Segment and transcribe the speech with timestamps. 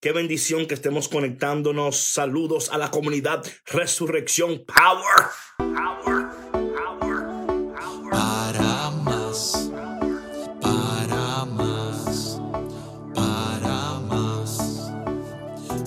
[0.00, 1.96] Qué bendición que estemos conectándonos.
[1.96, 5.26] Saludos a la comunidad Resurrección Power.
[5.56, 6.28] Power.
[6.72, 8.08] Power.
[8.08, 9.72] Para más,
[10.60, 12.40] para más,
[13.12, 14.92] para más,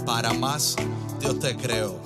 [0.05, 0.75] para más,
[1.21, 1.97] Dios te creo.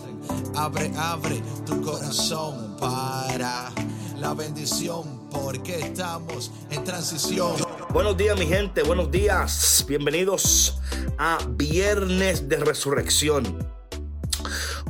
[0.56, 3.74] Abre, abre tu corazón para
[4.20, 7.65] la bendición, porque estamos en transición.
[7.96, 8.84] Buenos días, mi gente.
[8.84, 9.86] Buenos días.
[9.88, 10.82] Bienvenidos
[11.18, 13.66] a Viernes de Resurrección.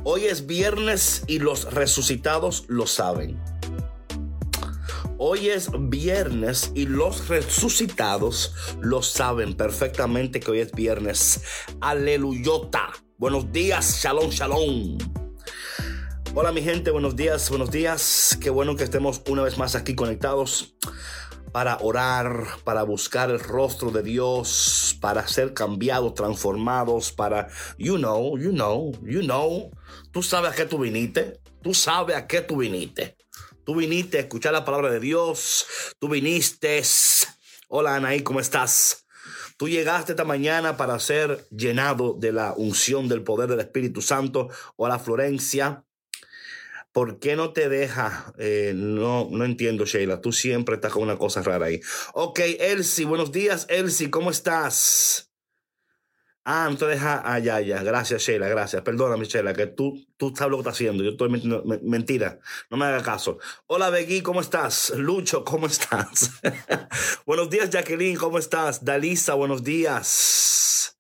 [0.04, 3.40] Hoy es viernes y los resucitados lo saben.
[5.20, 11.44] Hoy es viernes y los resucitados lo saben perfectamente que hoy es viernes.
[11.82, 12.90] Aleluyota.
[13.20, 14.98] Buenos días, shalom, shalom.
[16.34, 18.36] Hola mi gente, buenos días, buenos días.
[18.42, 20.76] Qué bueno que estemos una vez más aquí conectados
[21.56, 28.38] para orar, para buscar el rostro de Dios, para ser cambiados, transformados, para, you know,
[28.38, 29.72] you know, you know.
[30.12, 33.16] Tú sabes a qué tú viniste, tú sabes a qué tú viniste.
[33.64, 35.66] Tú viniste a escuchar la palabra de Dios,
[35.98, 36.84] tú viniste.
[37.70, 39.06] Hola Anaí, ¿cómo estás?
[39.56, 44.50] Tú llegaste esta mañana para ser llenado de la unción del poder del Espíritu Santo.
[44.76, 45.86] Hola Florencia.
[46.96, 48.34] ¿Por qué no te deja?
[48.38, 50.22] Eh, no, no entiendo, Sheila.
[50.22, 51.82] Tú siempre estás con una cosa rara ahí.
[52.14, 55.30] Ok, Elsie, buenos días, Elsie, ¿cómo estás?
[56.46, 57.22] Ah, no te deja.
[57.26, 57.84] Ah, ya, ya.
[57.84, 58.82] Gracias, Sheila, gracias.
[58.82, 61.04] Perdóname, Sheila, que tú, tú sabes lo que estás haciendo.
[61.04, 61.28] Yo estoy.
[61.84, 62.40] Mentira.
[62.70, 63.40] No me haga caso.
[63.68, 64.92] Hola, Begui, ¿cómo estás?
[64.96, 66.32] Lucho, ¿cómo estás?
[67.26, 68.86] buenos días, Jacqueline, ¿cómo estás?
[68.86, 70.95] Dalisa, buenos días.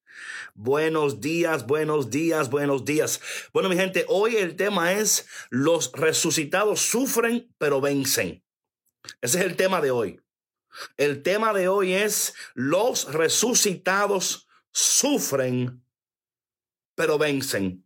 [0.58, 3.20] Buenos días, buenos días, buenos días.
[3.52, 8.42] Bueno, mi gente, hoy el tema es los resucitados sufren pero vencen.
[9.20, 10.22] Ese es el tema de hoy.
[10.96, 15.84] El tema de hoy es los resucitados sufren
[16.96, 17.86] pero vencen.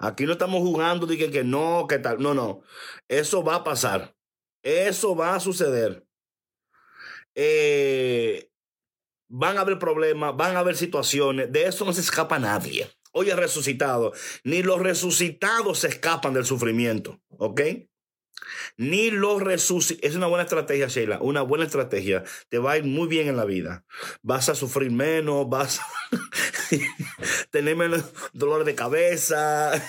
[0.00, 2.20] Aquí no estamos jugando de que, que no, que tal.
[2.20, 2.62] No, no.
[3.06, 4.16] Eso va a pasar.
[4.64, 6.04] Eso va a suceder.
[7.36, 8.47] Eh,
[9.28, 11.52] Van a haber problemas, van a haber situaciones.
[11.52, 12.90] De eso no se escapa nadie.
[13.12, 14.12] Hoy es resucitado.
[14.44, 17.20] Ni los resucitados se escapan del sufrimiento.
[17.30, 17.60] ¿Ok?
[18.76, 20.04] Ni los resucitados.
[20.04, 21.18] Es una buena estrategia, Sheila.
[21.20, 22.24] Una buena estrategia.
[22.48, 23.84] Te va a ir muy bien en la vida.
[24.22, 25.86] Vas a sufrir menos, vas a
[27.50, 29.72] tener menos dolor de cabeza.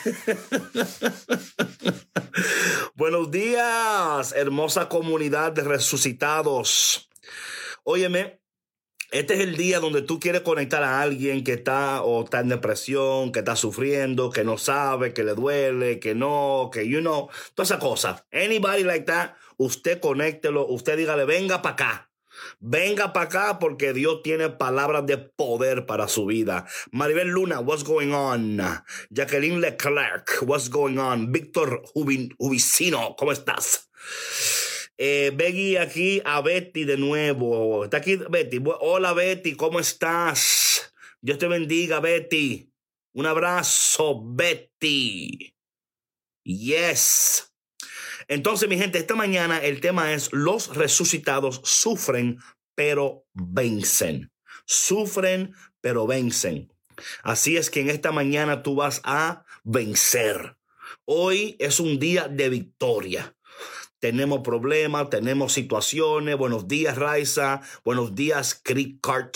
[2.96, 7.10] Buenos días, hermosa comunidad de resucitados.
[7.84, 8.42] Óyeme,
[9.12, 12.50] este es el día donde tú quieres conectar a alguien que está o está en
[12.50, 17.30] depresión, que está sufriendo, que no sabe, que le duele, que no, que you know,
[17.56, 18.26] toda esa cosa.
[18.32, 22.10] Anybody like that, usted conéctelo, usted dígale, venga para acá.
[22.60, 26.66] Venga para acá porque Dios tiene palabras de poder para su vida.
[26.92, 28.62] Maribel Luna, what's going on?
[29.10, 31.32] Jacqueline Leclerc, what's going on?
[31.32, 33.90] Víctor Ubicino, ¿cómo estás?
[35.02, 37.86] Eh, aquí a Betty de nuevo.
[37.86, 38.62] Está aquí Betty.
[38.82, 40.94] Hola Betty, ¿cómo estás?
[41.22, 42.70] Dios te bendiga, Betty.
[43.14, 45.56] Un abrazo, Betty.
[46.44, 47.54] Yes.
[48.28, 52.38] Entonces, mi gente, esta mañana el tema es los resucitados sufren,
[52.76, 54.34] pero vencen.
[54.66, 56.74] Sufren, pero vencen.
[57.24, 60.58] Así es que en esta mañana tú vas a vencer.
[61.06, 63.34] Hoy es un día de victoria
[64.00, 66.38] tenemos problemas, tenemos situaciones.
[66.38, 67.62] Buenos días, Raiza.
[67.84, 69.36] Buenos días, Crickart.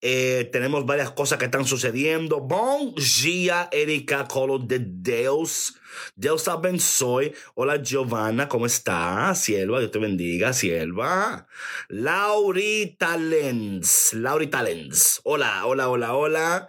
[0.00, 2.40] Eh, tenemos varias cosas que están sucediendo.
[2.40, 5.76] Bon dia, Erika Colo de Deus.
[6.16, 6.44] Deus
[6.78, 7.34] soy.
[7.54, 9.40] Hola, Giovanna, ¿cómo estás?
[9.40, 11.46] Sierva, Dios te bendiga, sierva.
[11.88, 14.12] Laurita Lens.
[14.14, 15.20] Laurita Lens.
[15.24, 16.68] Hola, hola, hola, hola.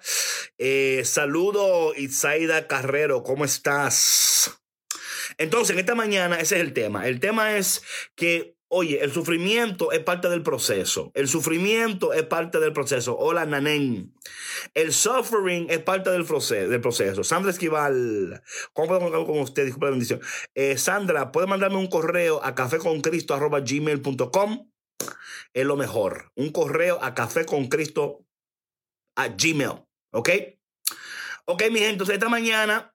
[0.57, 4.64] Eh, saludo, Itzaida Carrero, ¿cómo estás?
[5.37, 7.07] Entonces, en esta mañana ese es el tema.
[7.07, 7.83] El tema es
[8.15, 11.11] que, oye, el sufrimiento es parte del proceso.
[11.13, 13.17] El sufrimiento es parte del proceso.
[13.17, 14.13] Hola, Nanén.
[14.73, 16.69] El suffering es parte del proceso.
[16.69, 17.23] Del proceso.
[17.23, 18.41] Sandra Esquival,
[18.73, 19.65] ¿cómo puedo hablar con usted?
[19.65, 20.21] Disculpe la bendición.
[20.53, 24.71] Eh, Sandra, ¿puede mandarme un correo a caféconcristo.gmail.com?
[25.53, 26.31] Es lo mejor.
[26.35, 28.25] Un correo a caféconcristo
[29.15, 29.85] a gmail.
[30.11, 30.29] ¿Ok?
[31.45, 32.94] Ok, mi gente, entonces esta mañana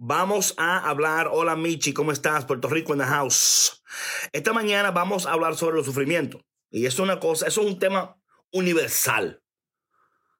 [0.00, 2.44] Vamos a hablar, hola Michi, ¿cómo estás?
[2.44, 3.82] Puerto Rico en the house.
[4.30, 6.40] Esta mañana vamos a hablar sobre los sufrimientos.
[6.70, 8.16] Y es una cosa, eso es un tema
[8.52, 9.42] universal,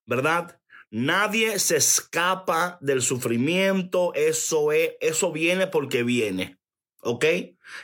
[0.06, 0.60] ¿verdad?
[0.90, 6.61] Nadie se escapa del sufrimiento, eso es, eso viene porque viene,
[7.00, 7.25] ¿ok?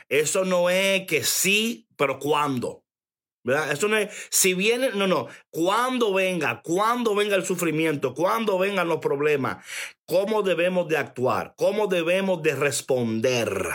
[0.07, 2.84] Eso no es que sí, pero cuándo.
[3.71, 8.87] Eso no es, si viene, no, no, cuando venga, cuando venga el sufrimiento, cuando vengan
[8.87, 9.63] los problemas,
[10.05, 13.69] cómo debemos de actuar, cómo debemos de responder.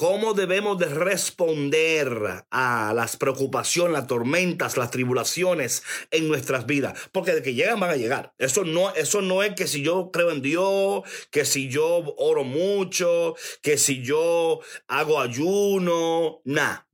[0.00, 5.82] ¿Cómo debemos de responder a las preocupaciones, las tormentas, las tribulaciones
[6.12, 6.96] en nuestras vidas?
[7.10, 8.32] Porque de que llegan van a llegar.
[8.38, 11.02] Eso no, eso no es que si yo creo en Dios,
[11.32, 16.87] que si yo oro mucho, que si yo hago ayuno, nada.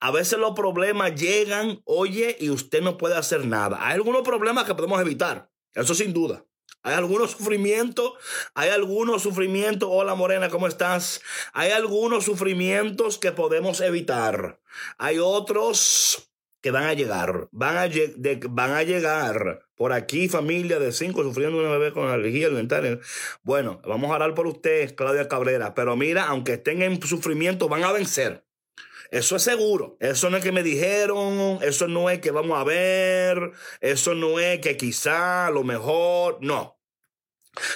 [0.00, 3.78] A veces los problemas llegan, oye, y usted no puede hacer nada.
[3.80, 6.44] Hay algunos problemas que podemos evitar, eso sin duda.
[6.84, 8.14] Hay algunos sufrimientos,
[8.54, 11.22] hay algunos sufrimientos, hola Morena, ¿cómo estás?
[11.52, 14.60] Hay algunos sufrimientos que podemos evitar.
[14.98, 17.88] Hay otros que van a llegar, van a,
[18.48, 19.66] van a llegar.
[19.76, 22.98] Por aquí, familia de cinco sufriendo una bebé con alergia alimentaria.
[23.42, 25.74] Bueno, vamos a orar por usted, Claudia Cabrera.
[25.74, 28.44] Pero mira, aunque estén en sufrimiento, van a vencer.
[29.12, 29.98] Eso es seguro.
[30.00, 34.40] Eso no es que me dijeron, eso no es que vamos a ver, eso no
[34.40, 36.80] es que quizá lo mejor, no.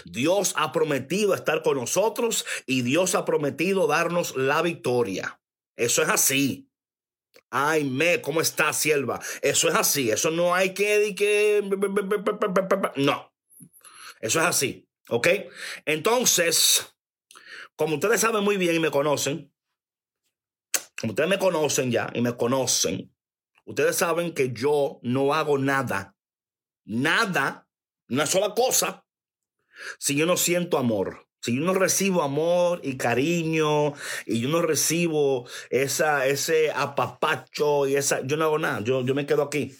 [0.07, 5.39] Dios ha prometido estar con nosotros y Dios ha prometido darnos la victoria.
[5.77, 6.71] Eso es así.
[7.51, 9.21] Ay, me, ¿cómo está, sierva?
[9.43, 10.11] Eso es así.
[10.11, 11.63] Eso no hay que, que...
[12.97, 13.35] No.
[14.23, 14.89] Eso es así.
[15.11, 15.29] ¿Ok?
[15.85, 16.97] Entonces,
[17.77, 19.53] como ustedes saben muy bien y me conocen,
[21.11, 23.15] ustedes me conocen ya y me conocen,
[23.65, 26.17] ustedes saben que yo no hago nada,
[26.85, 27.69] nada,
[28.09, 29.05] una sola cosa,
[29.99, 31.27] si yo no siento amor.
[31.43, 33.93] Si yo no recibo amor y cariño
[34.25, 39.15] y yo no recibo esa, ese apapacho y esa, yo no hago nada, yo, yo
[39.15, 39.73] me quedo aquí.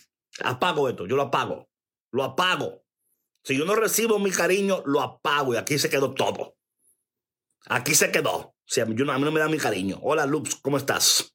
[0.45, 1.69] Apago esto, yo lo apago,
[2.13, 2.85] lo apago.
[3.43, 6.57] Si yo no recibo mi cariño, lo apago y aquí se quedó todo.
[7.67, 8.56] Aquí se quedó.
[8.67, 9.99] Si a mí, no, me da mi cariño.
[10.03, 11.33] Hola, Lux, ¿cómo estás?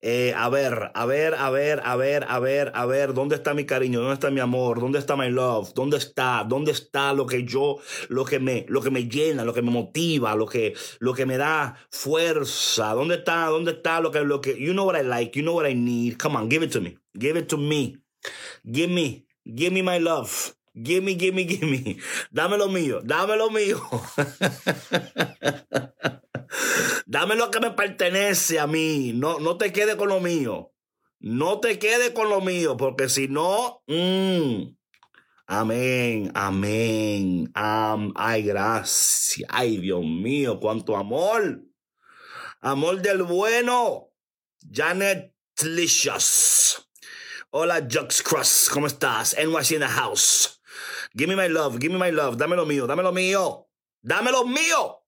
[0.00, 3.52] Eh, a ver, a ver, a ver, a ver, a ver, a ver, ¿dónde está
[3.52, 3.98] mi cariño?
[3.98, 4.78] ¿Dónde está mi amor?
[4.78, 5.72] ¿Dónde está my love?
[5.74, 6.46] ¿Dónde está?
[6.48, 7.78] ¿Dónde está lo que yo,
[8.08, 11.26] lo que me, lo que me llena, lo que me motiva, lo que, lo que
[11.26, 12.94] me da fuerza?
[12.94, 13.46] ¿Dónde está?
[13.46, 15.74] ¿Dónde está lo que, lo que, you know what I like, you know what I
[15.74, 16.16] need?
[16.16, 16.96] Come on, give it to me.
[17.18, 17.96] Give it to me.
[18.64, 20.57] Give me, give me my love.
[20.82, 21.96] Gimme, gimme, gimme.
[22.30, 23.80] Dame lo mío, dame lo mío.
[27.06, 29.12] dame lo que me pertenece a mí.
[29.14, 30.72] No, no te quede con lo mío.
[31.20, 34.76] No te quede con lo mío, porque si no, mm,
[35.48, 37.50] amén, amén.
[37.54, 39.44] ay, gracias.
[39.48, 41.64] Ay, Dios mío, cuánto amor.
[42.60, 44.10] Amor del bueno.
[44.70, 45.34] Janet
[45.64, 46.88] Licious.
[47.50, 49.34] Hola, Jux Cross, ¿cómo estás?
[49.34, 50.57] NYC in the house.
[51.14, 53.66] Give me my love, give me my love, dame lo mío, dame lo mío,
[54.02, 54.98] dame lo mío.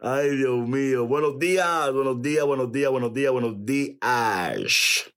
[0.00, 1.06] Ay, Dios mío.
[1.06, 5.10] Buenos días, buenos días, buenos días, buenos días, buenos días.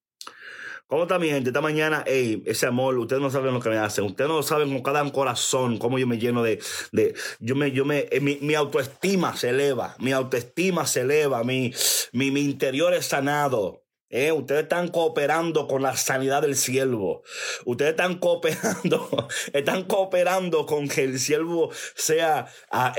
[0.88, 1.50] ¿Cómo está mi gente?
[1.50, 4.06] Esta mañana, ese amor, ustedes no saben lo que me hacen.
[4.06, 6.62] Ustedes no saben con cada corazón cómo yo me lleno de.
[6.94, 9.98] de yo me, yo me, eh, mi, mi, autoestima se eleva.
[10.00, 11.44] Mi autoestima se eleva.
[11.44, 11.74] Mi,
[12.14, 13.84] mi, mi interior es sanado.
[14.10, 17.24] Eh, ustedes están cooperando con la sanidad del siervo.
[17.66, 22.96] Ustedes están cooperando, están cooperando con que el siervo sea ah,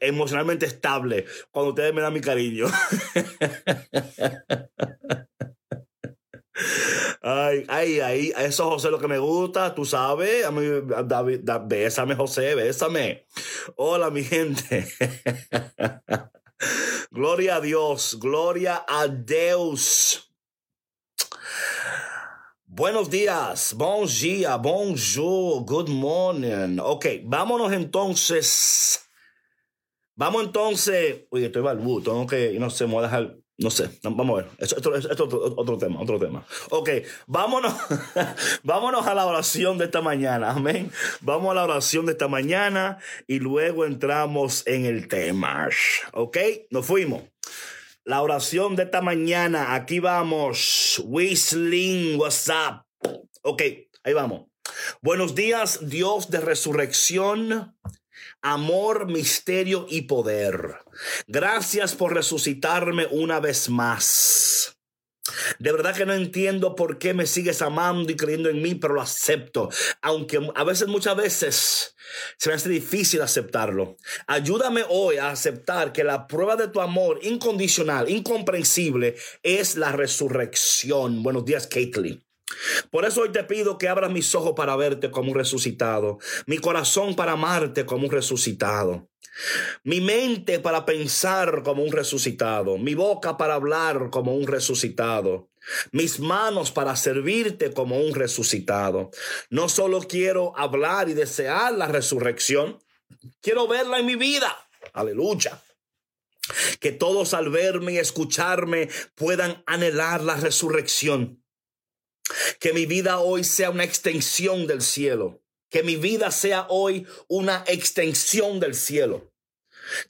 [0.00, 2.66] emocionalmente estable cuando ustedes me dan mi cariño.
[7.22, 10.66] Ay, ay, ay, eso José lo que me gusta, tú sabes, a mí,
[11.04, 13.26] David, bésame José, bésame.
[13.76, 14.88] Hola mi gente.
[17.10, 20.27] gloria a Dios, gloria a Dios.
[22.70, 26.78] Buenos días, bon dia, bonjour, good morning.
[26.78, 29.08] Ok, vámonos entonces.
[30.14, 31.22] Vamos entonces.
[31.30, 33.36] Oye, estoy balbu, tengo que, no sé, me voy a dejar.
[33.56, 34.50] No sé, vamos a ver.
[34.58, 36.44] Esto, es otro, tema, otro tema.
[36.70, 36.90] Ok,
[37.26, 37.74] vámonos,
[38.62, 40.50] vámonos a la oración de esta mañana.
[40.50, 40.92] Amén.
[41.20, 45.68] Vamos a la oración de esta mañana y luego entramos en el tema.
[46.12, 46.36] Ok,
[46.70, 47.22] nos fuimos.
[48.08, 50.98] La oración de esta mañana, aquí vamos.
[51.04, 52.86] Whistling, what's up?
[53.42, 53.60] Ok,
[54.02, 54.46] ahí vamos.
[55.02, 57.76] Buenos días, Dios de resurrección,
[58.40, 60.78] amor, misterio y poder.
[61.26, 64.77] Gracias por resucitarme una vez más.
[65.58, 68.94] De verdad que no entiendo por qué me sigues amando y creyendo en mí, pero
[68.94, 69.68] lo acepto.
[70.02, 71.94] Aunque a veces, muchas veces,
[72.36, 73.96] se me hace difícil aceptarlo.
[74.26, 81.22] Ayúdame hoy a aceptar que la prueba de tu amor incondicional, incomprensible, es la resurrección.
[81.22, 82.22] Buenos días, Caitlin.
[82.90, 86.58] Por eso hoy te pido que abras mis ojos para verte como un resucitado, mi
[86.58, 89.08] corazón para amarte como un resucitado.
[89.84, 95.48] Mi mente para pensar como un resucitado, mi boca para hablar como un resucitado,
[95.92, 99.10] mis manos para servirte como un resucitado.
[99.50, 102.78] No solo quiero hablar y desear la resurrección,
[103.40, 104.56] quiero verla en mi vida.
[104.92, 105.62] Aleluya.
[106.80, 111.44] Que todos al verme y escucharme puedan anhelar la resurrección.
[112.60, 115.42] Que mi vida hoy sea una extensión del cielo.
[115.70, 119.27] Que mi vida sea hoy una extensión del cielo.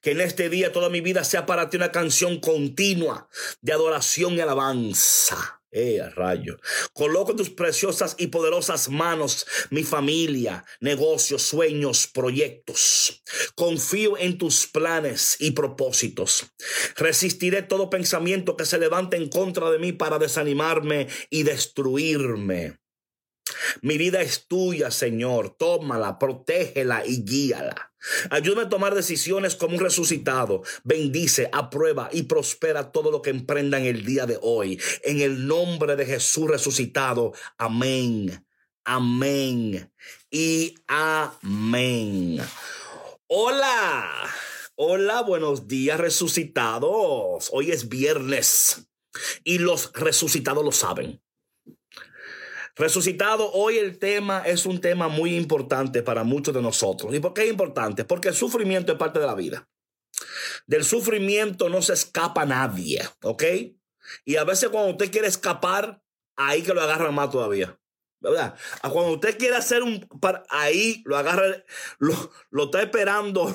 [0.01, 3.29] Que en este día toda mi vida sea para ti una canción continua
[3.61, 5.59] de adoración y alabanza.
[5.71, 6.59] Eh, rayo.
[6.95, 13.23] Coloco en tus preciosas y poderosas manos mi familia, negocios, sueños, proyectos.
[13.55, 16.47] Confío en tus planes y propósitos.
[16.97, 22.79] Resistiré todo pensamiento que se levante en contra de mí para desanimarme y destruirme.
[23.83, 25.57] Mi vida es tuya, Señor.
[25.59, 27.93] Tómala, protégela y guíala.
[28.31, 30.63] Ayúdame a tomar decisiones como un resucitado.
[30.85, 34.81] Bendice, aprueba y prospera todo lo que emprenda en el día de hoy.
[35.03, 37.33] En el nombre de Jesús resucitado.
[37.57, 38.45] Amén.
[38.85, 39.93] Amén.
[40.31, 42.41] Y amén.
[43.27, 44.31] Hola.
[44.77, 47.51] Hola, buenos días resucitados.
[47.53, 48.89] Hoy es viernes
[49.43, 51.21] y los resucitados lo saben.
[52.79, 57.13] Resucitado, hoy el tema es un tema muy importante para muchos de nosotros.
[57.13, 58.05] ¿Y por qué es importante?
[58.05, 59.69] Porque el sufrimiento es parte de la vida.
[60.67, 63.43] Del sufrimiento no se escapa nadie, ¿ok?
[64.25, 66.01] Y a veces cuando usted quiere escapar,
[66.37, 67.77] ahí que lo agarran más todavía.
[68.21, 68.57] ¿Verdad?
[68.81, 70.07] Cuando usted quiere hacer un...
[70.49, 71.65] Ahí lo agarra,
[71.99, 73.55] lo, lo está esperando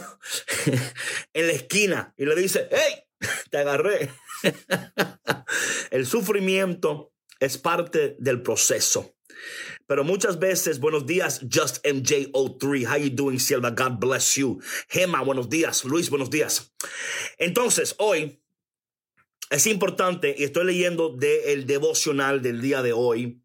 [1.34, 3.06] en la esquina y le dice, hey,
[3.52, 4.10] te agarré.
[5.92, 7.13] el sufrimiento
[7.44, 9.16] es parte del proceso.
[9.86, 12.88] Pero muchas veces, buenos días, Just MJ03.
[12.88, 13.72] How you doing, Silva?
[13.72, 14.62] God bless you.
[14.88, 15.84] Gema, buenos días.
[15.84, 16.74] Luis, buenos días.
[17.38, 18.42] Entonces, hoy
[19.50, 23.44] es importante, y estoy leyendo del devocional del día de hoy.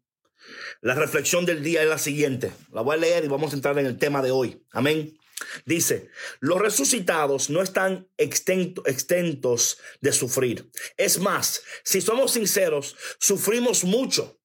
[0.81, 2.51] La reflexión del día es la siguiente.
[2.71, 4.63] La voy a leer y vamos a entrar en el tema de hoy.
[4.71, 5.17] Amén.
[5.65, 10.69] Dice, los resucitados no están extentos de sufrir.
[10.97, 14.39] Es más, si somos sinceros, sufrimos mucho.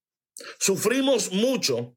[0.58, 1.96] Sufrimos mucho,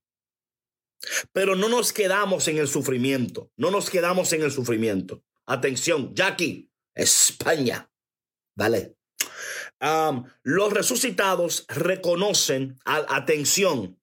[1.31, 3.51] pero no nos quedamos en el sufrimiento.
[3.55, 5.23] No nos quedamos en el sufrimiento.
[5.45, 7.89] Atención, Jackie, España.
[8.55, 8.95] Vale.
[10.43, 13.96] los resucitados reconocen, atención,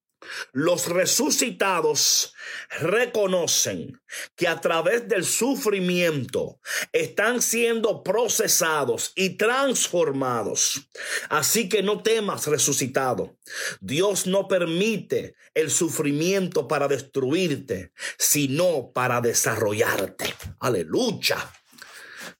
[0.52, 2.34] los resucitados
[2.80, 4.00] reconocen
[4.36, 6.60] que a través del sufrimiento
[6.92, 10.88] están siendo procesados y transformados.
[11.28, 13.36] Así que no temas resucitado.
[13.80, 20.34] Dios no permite el sufrimiento para destruirte, sino para desarrollarte.
[20.60, 21.52] Aleluya.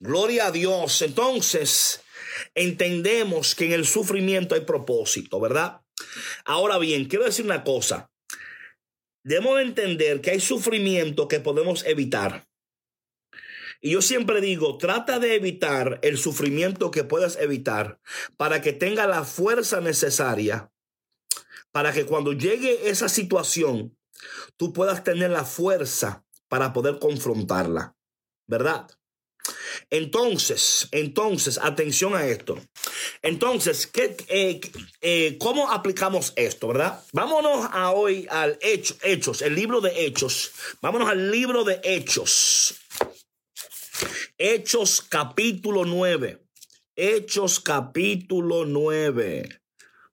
[0.01, 1.03] Gloria a Dios.
[1.03, 2.01] Entonces,
[2.55, 5.81] entendemos que en el sufrimiento hay propósito, ¿verdad?
[6.45, 8.11] Ahora bien, quiero decir una cosa.
[9.23, 12.47] Debemos entender que hay sufrimiento que podemos evitar.
[13.81, 18.01] Y yo siempre digo, trata de evitar el sufrimiento que puedas evitar
[18.37, 20.71] para que tenga la fuerza necesaria
[21.75, 23.99] para que cuando llegue esa situación,
[24.57, 27.97] tú puedas tener la fuerza para poder confrontarla.
[28.47, 28.89] ¿Verdad?
[29.91, 32.59] Entonces, entonces, atención a esto.
[33.23, 34.61] Entonces, ¿qué, eh,
[35.01, 37.03] eh, ¿cómo aplicamos esto, verdad?
[37.13, 40.53] Vámonos a hoy al hecho, Hechos, el libro de Hechos.
[40.81, 42.75] Vámonos al libro de Hechos.
[44.39, 46.39] Hechos capítulo 9.
[46.97, 49.61] Hechos capítulo 9.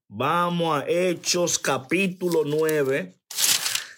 [0.08, 3.16] Vamos a Hechos capítulo 9.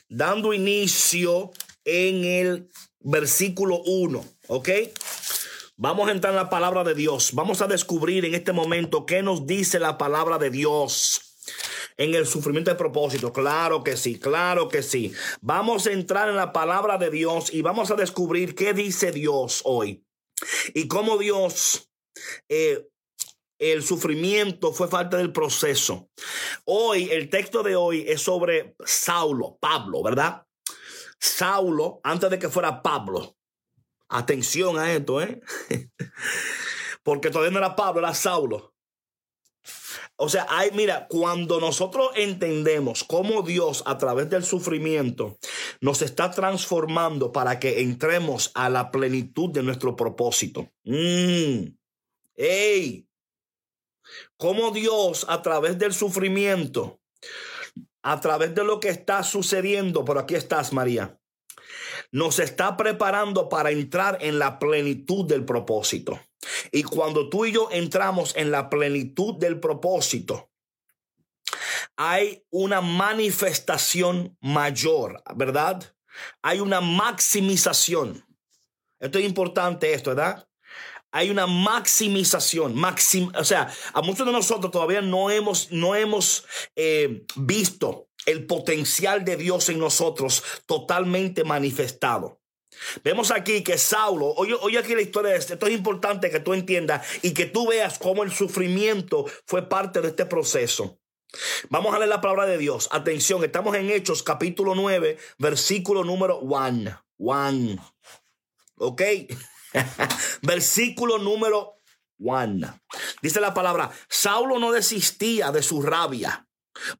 [0.07, 1.51] Dando inicio
[1.83, 4.25] en el versículo 1.
[4.47, 4.69] ¿Ok?
[5.75, 7.31] Vamos a entrar en la palabra de Dios.
[7.33, 11.35] Vamos a descubrir en este momento qué nos dice la palabra de Dios
[11.97, 13.33] en el sufrimiento de propósito.
[13.33, 15.13] Claro que sí, claro que sí.
[15.41, 19.61] Vamos a entrar en la palabra de Dios y vamos a descubrir qué dice Dios
[19.65, 20.05] hoy
[20.73, 21.89] y cómo Dios...
[22.49, 22.87] Eh,
[23.59, 26.09] el sufrimiento fue falta del proceso.
[26.65, 30.45] Hoy, el texto de hoy es sobre Saulo, Pablo, ¿verdad?
[31.17, 33.37] Saulo, antes de que fuera Pablo,
[34.13, 35.41] Atención a esto, ¿eh?
[37.03, 38.75] Porque todavía no era Pablo, era Saulo.
[40.17, 45.39] O sea, hay, mira, cuando nosotros entendemos cómo Dios a través del sufrimiento
[45.81, 50.69] nos está transformando para que entremos a la plenitud de nuestro propósito.
[50.83, 51.69] Mm.
[52.35, 53.07] ¡Ey!
[54.37, 57.01] Cómo Dios a través del sufrimiento,
[58.03, 61.19] a través de lo que está sucediendo, por aquí estás, María
[62.13, 66.19] nos está preparando para entrar en la plenitud del propósito.
[66.71, 70.51] Y cuando tú y yo entramos en la plenitud del propósito,
[71.97, 75.95] hay una manifestación mayor, ¿verdad?
[76.43, 78.23] Hay una maximización.
[78.99, 80.47] Esto es importante esto, ¿verdad?
[81.11, 86.45] Hay una maximización, maxim, o sea, a muchos de nosotros todavía no hemos, no hemos
[86.75, 92.39] eh, visto el potencial de Dios en nosotros totalmente manifestado.
[93.03, 96.39] Vemos aquí que Saulo, oye, oye aquí la historia de esto, esto es importante que
[96.39, 100.99] tú entiendas y que tú veas cómo el sufrimiento fue parte de este proceso.
[101.69, 102.89] Vamos a leer la palabra de Dios.
[102.91, 107.05] Atención, estamos en Hechos capítulo 9, versículo número 1.
[107.17, 107.95] 1.
[108.77, 109.01] ¿Ok?
[110.41, 111.75] versículo número
[112.19, 112.79] 1.
[113.21, 116.47] Dice la palabra, Saulo no desistía de su rabia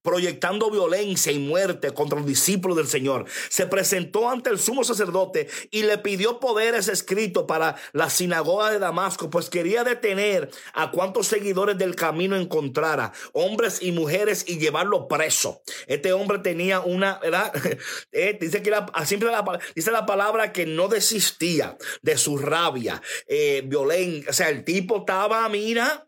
[0.02, 5.48] proyectando violencia y muerte contra los discípulos del Señor, se presentó ante el sumo sacerdote
[5.72, 11.28] y le pidió poderes escritos para la sinagoga de Damasco, pues quería detener a cuantos
[11.28, 15.62] seguidores del camino encontrara, hombres y mujeres, y llevarlo preso.
[15.88, 17.52] Este hombre tenía una, ¿verdad?
[18.12, 23.02] Eh, dice que la, siempre la, dice la palabra que no desistía de su rabia,
[23.28, 26.08] eh, violencia, o sea, el tipo estaba, mira,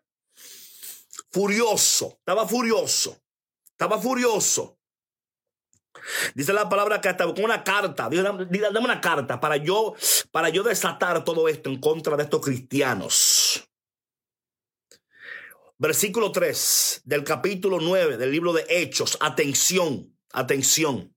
[1.32, 3.25] furioso, estaba furioso.
[3.76, 4.80] Estaba furioso.
[6.34, 9.96] Dice la palabra que hasta con una carta, dame una carta para yo,
[10.32, 13.68] para yo desatar todo esto en contra de estos cristianos.
[15.78, 19.18] Versículo 3 del capítulo 9 del libro de Hechos.
[19.20, 21.14] Atención, atención.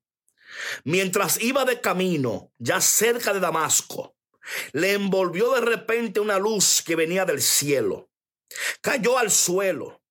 [0.83, 4.17] Mientras iba de camino, ya cerca de Damasco,
[4.73, 8.11] le envolvió de repente una luz que venía del cielo.
[8.81, 10.03] Cayó al suelo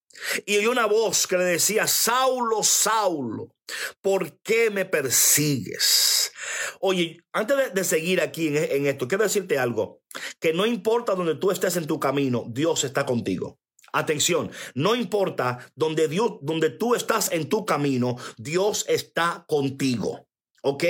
[0.45, 3.53] y oyó una voz que le decía, Saulo, Saulo,
[4.01, 6.31] ¿por qué me persigues?
[6.79, 10.01] Oye, antes de, seguir aquí en, en, esto, quiero decirte algo,
[10.39, 13.59] que no importa donde tú estés en tu camino, Dios está contigo.
[13.93, 20.27] Atención, no importa donde Dios, donde tú estás en tu camino, Dios está contigo.
[20.63, 20.83] ¿Ok?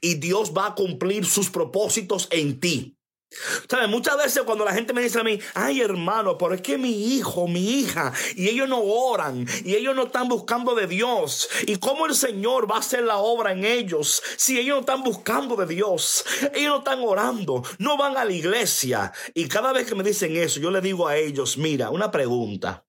[0.00, 2.95] Y Dios va a cumplir sus propósitos en ti.
[3.68, 3.88] ¿Sabes?
[3.88, 7.14] Muchas veces cuando la gente me dice a mí, ay hermano, pero es que mi
[7.14, 11.76] hijo, mi hija, y ellos no oran, y ellos no están buscando de Dios, y
[11.76, 15.56] cómo el Señor va a hacer la obra en ellos si ellos no están buscando
[15.56, 19.12] de Dios, ellos no están orando, no van a la iglesia.
[19.34, 22.84] Y cada vez que me dicen eso, yo le digo a ellos, mira, una pregunta.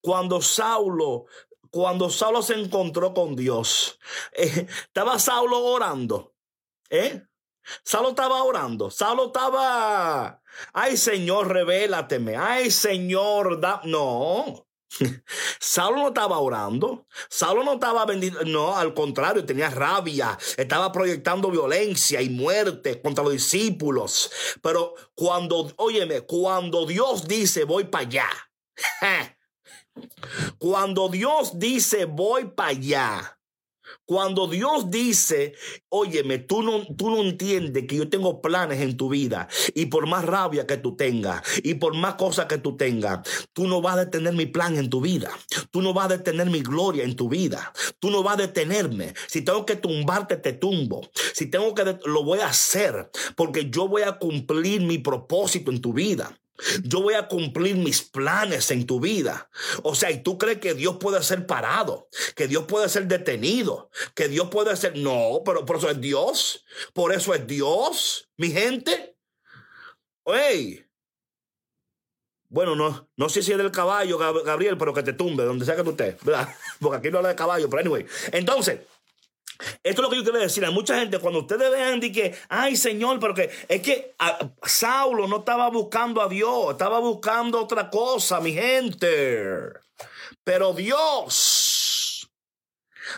[0.00, 1.26] Cuando Saulo
[1.70, 3.98] cuando Saulo se encontró con Dios,
[4.34, 6.34] eh, ¿estaba Saulo orando?
[6.90, 7.22] ¿Eh?
[7.84, 8.90] Saulo estaba orando.
[8.90, 10.40] Saulo estaba,
[10.72, 12.36] ay Señor, revélateme.
[12.36, 13.80] Ay Señor, da...
[13.84, 14.66] No.
[15.60, 21.50] Saulo no estaba orando, Saulo no estaba bendito, no, al contrario, tenía rabia, estaba proyectando
[21.50, 24.30] violencia y muerte contra los discípulos.
[24.62, 28.28] Pero cuando, óyeme, cuando Dios dice voy para allá,
[30.58, 33.38] cuando Dios dice voy para allá,
[34.04, 35.54] cuando Dios dice,
[35.88, 40.06] óyeme, tú no, tú no entiendes que yo tengo planes en tu vida y por
[40.06, 43.20] más rabia que tú tengas y por más cosas que tú tengas,
[43.52, 45.30] tú no vas a detener mi plan en tu vida.
[45.70, 47.72] Tú no vas a detener mi gloria en tu vida.
[47.98, 49.14] Tú no vas a detenerme.
[49.28, 51.08] Si tengo que tumbarte, te tumbo.
[51.32, 55.80] Si tengo que, lo voy a hacer porque yo voy a cumplir mi propósito en
[55.80, 56.41] tu vida.
[56.82, 59.50] Yo voy a cumplir mis planes en tu vida.
[59.82, 63.90] O sea, y tú crees que Dios puede ser parado, que Dios puede ser detenido,
[64.14, 64.96] que Dios puede ser...
[64.96, 66.64] No, pero por eso es Dios.
[66.92, 69.16] Por eso es Dios, mi gente.
[70.24, 70.86] Hey.
[72.48, 75.74] Bueno, no, no sé si es del caballo, Gabriel, pero que te tumbe, donde sea
[75.74, 76.54] que tú estés, ¿verdad?
[76.80, 78.06] Porque aquí no habla de caballo, pero anyway.
[78.30, 78.80] Entonces,
[79.58, 82.34] esto es lo que yo quiero decir a mucha gente cuando ustedes vean de que,
[82.48, 84.14] ay Señor, pero que es que
[84.62, 89.66] Saulo no estaba buscando a Dios, estaba buscando otra cosa, mi gente.
[90.44, 92.30] Pero Dios,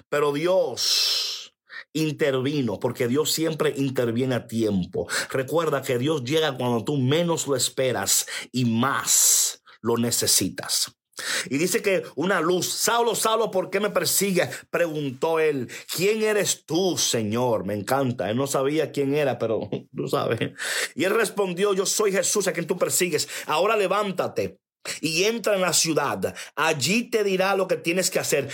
[0.08, 1.54] pero Dios
[1.94, 5.06] intervino, porque Dios siempre interviene a tiempo.
[5.30, 10.94] Recuerda que Dios llega cuando tú menos lo esperas y más lo necesitas.
[11.48, 14.48] Y dice que una luz, Saulo, Saulo, ¿por qué me persigue?
[14.70, 17.64] Preguntó él, ¿quién eres tú, Señor?
[17.64, 18.30] Me encanta.
[18.30, 20.52] Él no sabía quién era, pero tú sabes.
[20.94, 23.28] Y él respondió, yo soy Jesús a quien tú persigues.
[23.46, 24.58] Ahora levántate
[25.00, 26.34] y entra en la ciudad.
[26.56, 28.48] Allí te dirá lo que tienes que hacer.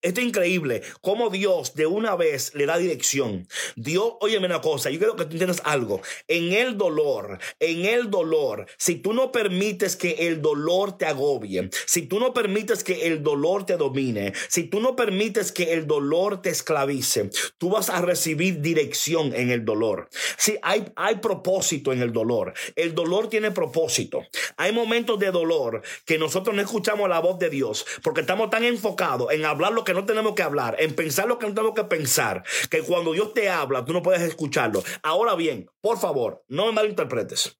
[0.00, 3.48] esto es increíble, cómo Dios de una vez le da dirección.
[3.76, 6.00] Dios, óyeme una cosa, yo quiero que tú entiendas algo.
[6.26, 11.70] En el dolor, en el dolor, si tú no permites que el dolor te agobie,
[11.86, 15.86] si tú no permites que el dolor te domine, si tú no permites que el
[15.86, 20.08] dolor te esclavice, tú vas a recibir dirección en el dolor.
[20.36, 24.22] Si hay, hay propósito en el dolor, el dolor tiene propósito.
[24.56, 25.67] Hay momentos de dolor
[26.04, 29.84] que nosotros no escuchamos la voz de Dios porque estamos tan enfocados en hablar lo
[29.84, 33.12] que no tenemos que hablar, en pensar lo que no tenemos que pensar, que cuando
[33.12, 34.82] Dios te habla, tú no puedes escucharlo.
[35.02, 37.58] Ahora bien, por favor, no me malinterpretes.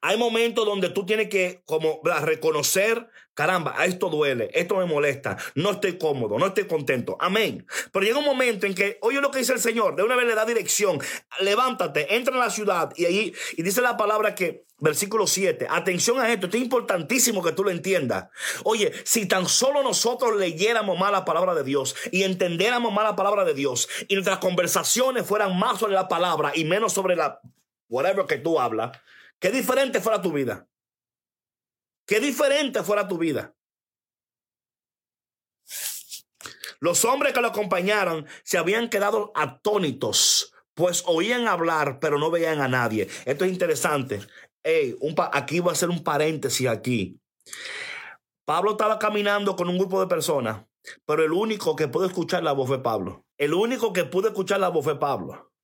[0.00, 5.72] Hay momentos donde tú tienes que como reconocer, caramba, esto duele, esto me molesta, no
[5.72, 7.16] estoy cómodo, no estoy contento.
[7.20, 7.66] Amén.
[7.92, 10.26] Pero llega un momento en que, oye lo que dice el Señor, de una vez
[10.26, 10.98] le da dirección,
[11.40, 16.20] levántate, entra en la ciudad y ahí, y dice la palabra que, versículo 7, atención
[16.20, 18.28] a esto, esto es importantísimo que tú lo entiendas.
[18.62, 23.16] Oye, si tan solo nosotros leyéramos más la palabra de Dios y entendiéramos más la
[23.16, 27.40] palabra de Dios y nuestras conversaciones fueran más sobre la palabra y menos sobre la,
[27.88, 28.92] whatever que tú hablas,
[29.44, 30.66] Qué diferente fuera tu vida.
[32.06, 33.54] Qué diferente fuera tu vida.
[36.80, 42.62] Los hombres que lo acompañaron se habían quedado atónitos, pues oían hablar, pero no veían
[42.62, 43.08] a nadie.
[43.26, 44.20] Esto es interesante.
[44.64, 47.20] Hey, un aquí va a ser un paréntesis aquí.
[48.44, 50.64] Pablo estaba caminando con un grupo de personas,
[51.06, 53.24] pero el único que pudo escuchar la voz fue Pablo.
[53.38, 55.54] El único que pudo escuchar la voz fue Pablo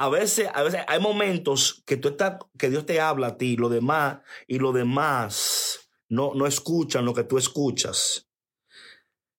[0.00, 3.58] a veces, a veces hay momentos que tú estás, que Dios te habla a ti,
[3.58, 8.29] lo demás, y lo demás no, no escuchan lo que tú escuchas.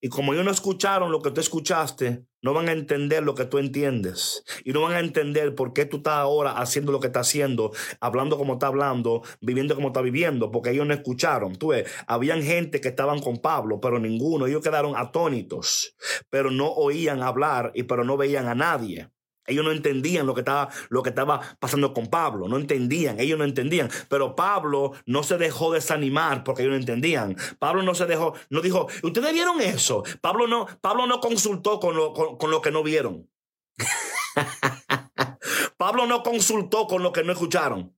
[0.03, 3.45] Y como ellos no escucharon lo que tú escuchaste, no van a entender lo que
[3.45, 4.43] tú entiendes.
[4.65, 7.71] Y no van a entender por qué tú estás ahora haciendo lo que estás haciendo,
[7.99, 11.55] hablando como está hablando, viviendo como está viviendo, porque ellos no escucharon.
[11.55, 14.47] Tú ves, habían gente que estaban con Pablo, pero ninguno.
[14.47, 15.95] Ellos quedaron atónitos,
[16.31, 19.09] pero no oían hablar y pero no veían a nadie.
[19.51, 23.37] Ellos no entendían lo que, estaba, lo que estaba pasando con Pablo, no entendían, ellos
[23.37, 23.89] no entendían.
[24.09, 27.35] Pero Pablo no se dejó desanimar porque ellos no entendían.
[27.59, 30.03] Pablo no se dejó, no dijo, ¿ustedes vieron eso?
[30.21, 33.29] Pablo no, Pablo no consultó con lo, con, lo que no vieron.
[35.77, 37.95] Pablo no consultó con lo que no escucharon.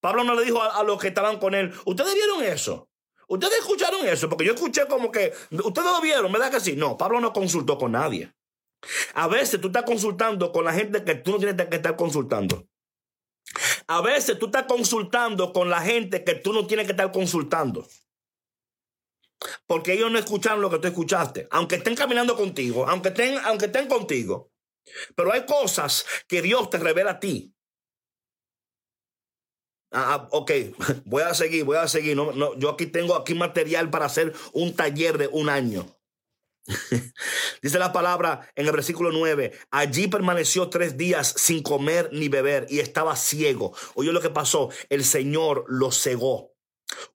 [0.00, 2.88] Pablo no le dijo a, a los que estaban con él, ¿ustedes vieron eso?
[3.28, 4.28] ¿Ustedes escucharon eso?
[4.28, 6.32] Porque yo escuché como que, ¿ustedes lo vieron?
[6.32, 6.76] ¿Verdad que sí?
[6.76, 8.32] No, Pablo no consultó con nadie.
[9.14, 12.68] A veces tú estás consultando con la gente que tú no tienes que estar consultando.
[13.86, 17.86] A veces tú estás consultando con la gente que tú no tienes que estar consultando.
[19.66, 21.48] Porque ellos no escucharon lo que tú escuchaste.
[21.50, 24.52] Aunque estén caminando contigo, aunque estén, aunque estén contigo.
[25.14, 27.54] Pero hay cosas que Dios te revela a ti.
[29.90, 30.50] Ah, ah ok,
[31.04, 32.16] voy a seguir, voy a seguir.
[32.16, 35.86] No, no, yo aquí tengo aquí material para hacer un taller de un año.
[37.62, 42.66] Dice la palabra en el versículo 9, allí permaneció tres días sin comer ni beber
[42.68, 43.74] y estaba ciego.
[43.94, 46.54] Oye lo que pasó, el Señor lo cegó.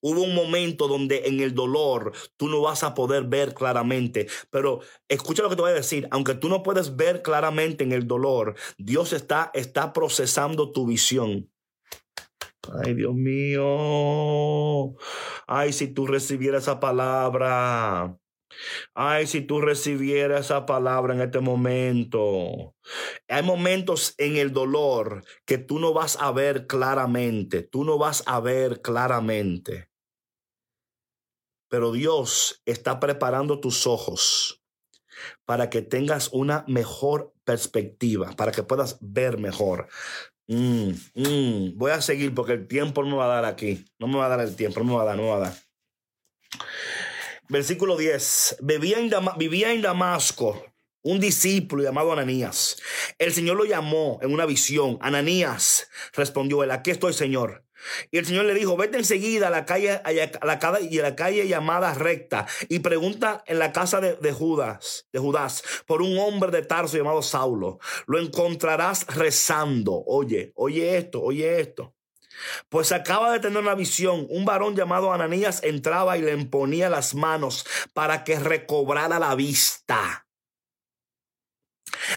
[0.01, 4.81] Hubo un momento donde en el dolor tú no vas a poder ver claramente, pero
[5.07, 8.07] escucha lo que te voy a decir, aunque tú no puedes ver claramente en el
[8.07, 11.49] dolor, Dios está, está procesando tu visión.
[12.85, 14.95] Ay, Dios mío.
[15.47, 18.17] Ay, si tú recibieras esa palabra.
[18.93, 22.75] Ay, si tú recibieras esa palabra en este momento.
[23.27, 28.23] Hay momentos en el dolor que tú no vas a ver claramente, tú no vas
[28.25, 29.89] a ver claramente.
[31.69, 34.63] Pero Dios está preparando tus ojos
[35.45, 39.87] para que tengas una mejor perspectiva, para que puedas ver mejor.
[40.47, 41.77] Mm, mm.
[41.77, 43.85] Voy a seguir porque el tiempo no me va a dar aquí.
[43.97, 45.37] No me va a dar el tiempo, no me va a dar, no me va
[45.37, 45.53] a dar.
[47.53, 48.57] Versículo 10.
[48.61, 50.65] Vivía en, Damasco
[51.03, 52.77] un discípulo llamado Ananías.
[53.19, 54.97] El Señor lo llamó en una visión.
[55.01, 57.63] Ananías respondió él, aquí estoy, Señor.
[58.09, 61.03] Y el Señor le dijo, vete enseguida a la calle, a la calle, y a
[61.03, 66.01] la calle llamada recta y pregunta en la casa de, de, Judas, de Judas, por
[66.01, 67.77] un hombre de Tarso llamado Saulo.
[68.07, 70.03] Lo encontrarás rezando.
[70.07, 71.93] Oye, oye esto, oye esto.
[72.69, 74.25] Pues acaba de tener una visión.
[74.29, 80.22] Un varón llamado Ananías entraba y le imponía las manos para que recobrara la vista.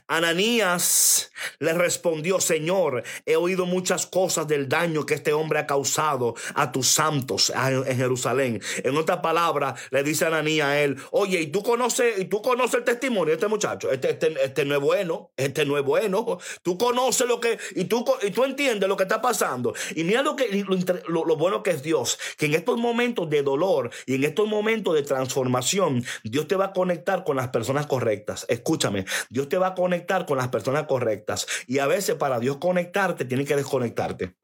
[0.06, 6.34] Ananías le respondió, Señor, he oído muchas cosas del daño que este hombre ha causado
[6.54, 8.60] a tus santos en Jerusalén.
[8.84, 12.74] En otra palabra, le dice Ananías a él, oye, ¿y tú conoces, y tú conoces
[12.74, 13.90] el testimonio de este muchacho?
[13.90, 16.38] Este, este, este no es bueno, este no es bueno.
[16.62, 19.74] Tú conoces lo que, y tú, y tú entiendes lo que está pasando.
[19.94, 20.64] Y mira lo, que,
[21.08, 24.48] lo, lo bueno que es Dios, que en estos momentos de dolor y en estos
[24.48, 28.46] momentos de transformación, Dios te va a conectar con las personas correctas.
[28.48, 31.46] Escúchame, Dios te va a conectar con las personas correctas.
[31.68, 34.34] Y a veces para Dios conectarte, tiene que desconectarte.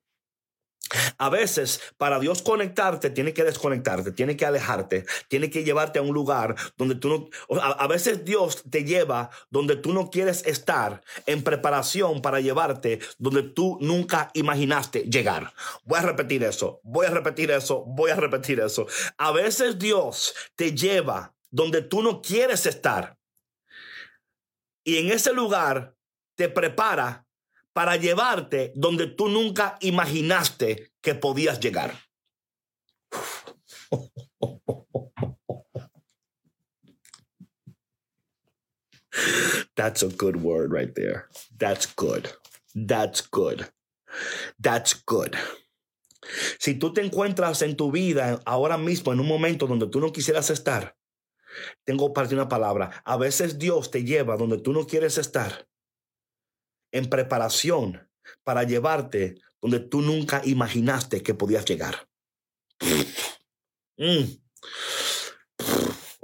[1.18, 6.02] A veces, para Dios conectarte, tiene que desconectarte, tiene que alejarte, tiene que llevarte a
[6.02, 7.08] un lugar donde tú
[7.48, 7.60] no...
[7.60, 13.42] A, veces Dios te lleva donde tú no quieres estar en preparación para llevarte donde
[13.42, 15.54] tú nunca imaginaste llegar.
[15.84, 18.86] Voy a repetir eso, voy a repetir eso, voy a repetir eso.
[19.16, 23.16] A veces Dios te lleva donde tú no quieres estar.
[24.84, 25.96] Y en ese lugar
[26.36, 27.26] te prepara
[27.72, 31.96] para llevarte donde tú nunca imaginaste que podías llegar.
[39.74, 41.28] That's a good word right there.
[41.58, 42.32] That's good.
[42.74, 43.68] That's good.
[44.58, 45.36] That's good.
[46.58, 50.12] Si tú te encuentras en tu vida ahora mismo en un momento donde tú no
[50.12, 50.96] quisieras estar,
[51.84, 53.02] tengo para ti una palabra.
[53.04, 55.66] A veces Dios te lleva donde tú no quieres estar
[56.92, 58.08] en preparación
[58.44, 62.08] para llevarte donde tú nunca imaginaste que podías llegar.
[63.96, 64.24] Mm.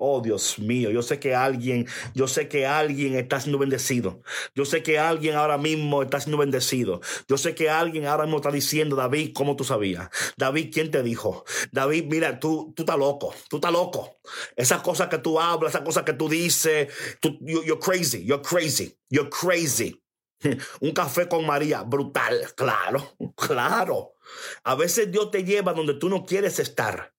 [0.00, 4.22] Oh Dios mío, yo sé que alguien, yo sé que alguien está siendo bendecido.
[4.54, 7.00] Yo sé que alguien ahora mismo está siendo bendecido.
[7.26, 10.08] Yo sé que alguien ahora mismo está diciendo, David, ¿cómo tú sabías?
[10.36, 11.44] David, ¿quién te dijo?
[11.72, 14.20] David, mira, tú, tú estás loco, tú estás loco.
[14.54, 18.96] Esas cosas que tú hablas, esas cosas que tú dices, tú, you're crazy, you're crazy,
[19.10, 20.00] you're crazy.
[20.80, 24.14] Un café con María, brutal, claro, claro.
[24.62, 27.14] A veces Dios te lleva donde tú no quieres estar,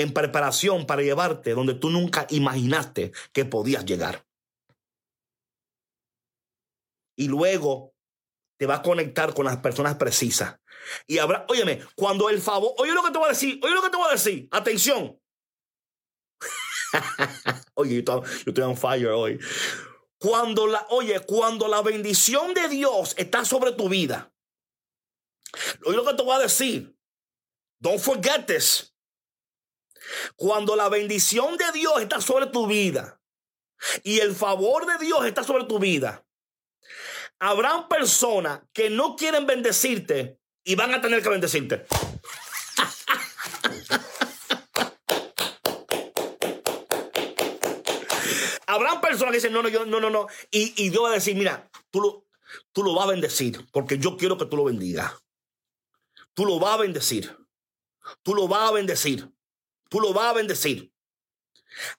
[0.00, 4.26] en preparación para llevarte donde tú nunca imaginaste que podías llegar.
[7.16, 7.94] Y luego
[8.58, 10.58] te va a conectar con las personas precisas.
[11.06, 13.82] Y habrá, óyeme, cuando el favor, oye lo que te voy a decir, oye lo
[13.82, 15.20] que te voy a decir, atención.
[17.74, 19.38] oye, yo estoy on fire hoy.
[20.18, 24.32] Cuando la, oye, cuando la bendición de Dios está sobre tu vida.
[25.84, 26.94] Oye lo que te voy a decir.
[27.80, 28.89] Don't forget this.
[30.36, 33.20] Cuando la bendición de Dios está sobre tu vida
[34.02, 36.24] y el favor de Dios está sobre tu vida,
[37.38, 41.86] habrán personas que no quieren bendecirte y van a tener que bendecirte.
[48.66, 50.28] Habrán personas que dicen, no, no, yo, no, no, no.
[50.52, 52.28] Y, y Dios va a decir, mira, tú lo,
[52.72, 55.12] tú lo vas a bendecir porque yo quiero que tú lo bendigas.
[56.34, 57.36] Tú lo vas a bendecir.
[58.22, 59.28] Tú lo vas a bendecir.
[59.90, 60.92] Tú lo vas a bendecir.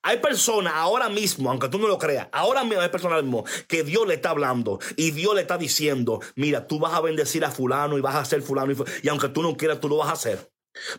[0.02, 3.84] Hay personas ahora mismo, aunque tú no lo creas, ahora mismo hay personas mismo que
[3.84, 7.52] Dios le está hablando y Dios le está diciendo, mira, tú vas a bendecir a
[7.52, 10.10] fulano y vas a hacer fulano y, y aunque tú no quieras, tú lo vas
[10.10, 10.52] a hacer.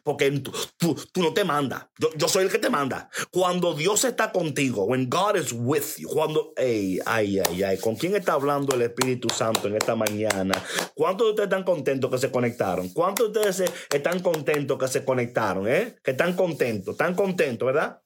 [0.02, 1.86] Porque tú, tú, no te mandas.
[1.98, 3.08] Yo, yo, soy el que te manda.
[3.30, 7.96] Cuando Dios está contigo, when God is with you, cuando, ay, ay, ay, ay, ¿con
[7.96, 10.54] quién está hablando el Espíritu Santo en esta mañana?
[10.94, 12.88] ¿Cuántos de ustedes están contentos que se conectaron?
[12.90, 15.68] ¿Cuántos de ustedes están contentos que se conectaron?
[15.68, 15.96] ¿Eh?
[16.02, 18.00] Que están contentos, están contentos, ¿verdad?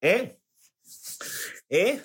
[0.00, 0.38] ¿Eh?
[1.68, 2.02] ¿Eh?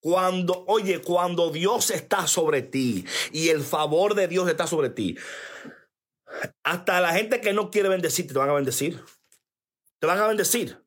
[0.00, 5.16] Cuando, oye, cuando Dios está sobre ti y el favor de Dios está sobre ti,
[6.62, 9.02] hasta la gente que no quiere bendecirte te van a bendecir.
[9.98, 10.84] Te van a bendecir.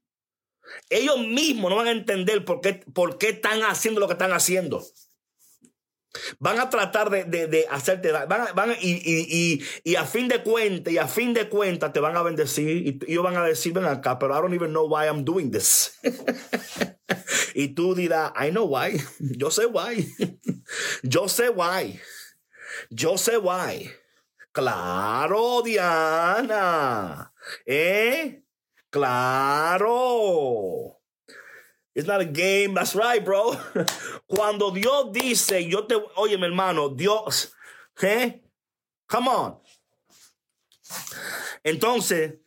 [0.89, 4.33] Ellos mismos no van a entender por qué, por qué están haciendo lo que están
[4.33, 4.85] haciendo.
[6.39, 10.97] Van a tratar de, de, hacerte van, van y, y, a fin de cuentas, y
[10.97, 14.17] a fin de cuentas te van a bendecir y ellos van a decir, ven acá,
[14.17, 15.99] pero I don't even know why I'm doing this.
[17.53, 18.99] y tú dirás, I know why.
[19.19, 20.13] Yo sé why.
[21.03, 21.99] Yo sé why.
[22.89, 23.91] Yo sé why.
[24.57, 27.31] Claro, Diana.
[27.63, 28.41] ¿Eh?
[28.89, 29.93] Claro.
[31.93, 32.73] It's not a game.
[32.73, 33.55] That's right, bro.
[34.27, 37.53] Cuando Dios dice, yo te, oye, mi hermano, Dios,
[38.01, 38.41] ¿eh?
[39.05, 39.61] Come on.
[41.63, 42.39] Entonces,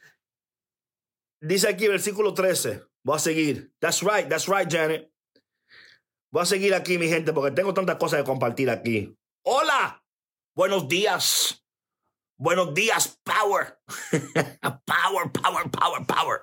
[1.40, 2.82] dice aquí versículo 13.
[3.04, 3.72] Voy a seguir.
[3.78, 5.12] That's right, that's right, Janet.
[6.32, 9.16] Voy a seguir aquí, mi gente, porque tengo tantas cosas que compartir aquí.
[9.44, 10.04] Hola.
[10.56, 11.59] Buenos días.
[12.40, 13.78] Buenos días, power.
[14.86, 16.40] power, power, power, power.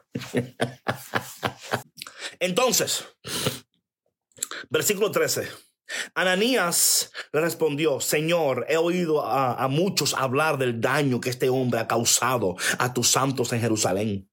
[2.39, 3.03] Entonces,
[4.69, 5.49] versículo 13.
[6.13, 11.87] Ananías le respondió, Señor, he oído a, muchos hablar del daño que este hombre ha
[11.87, 14.29] causado a tus santos en Jerusalén.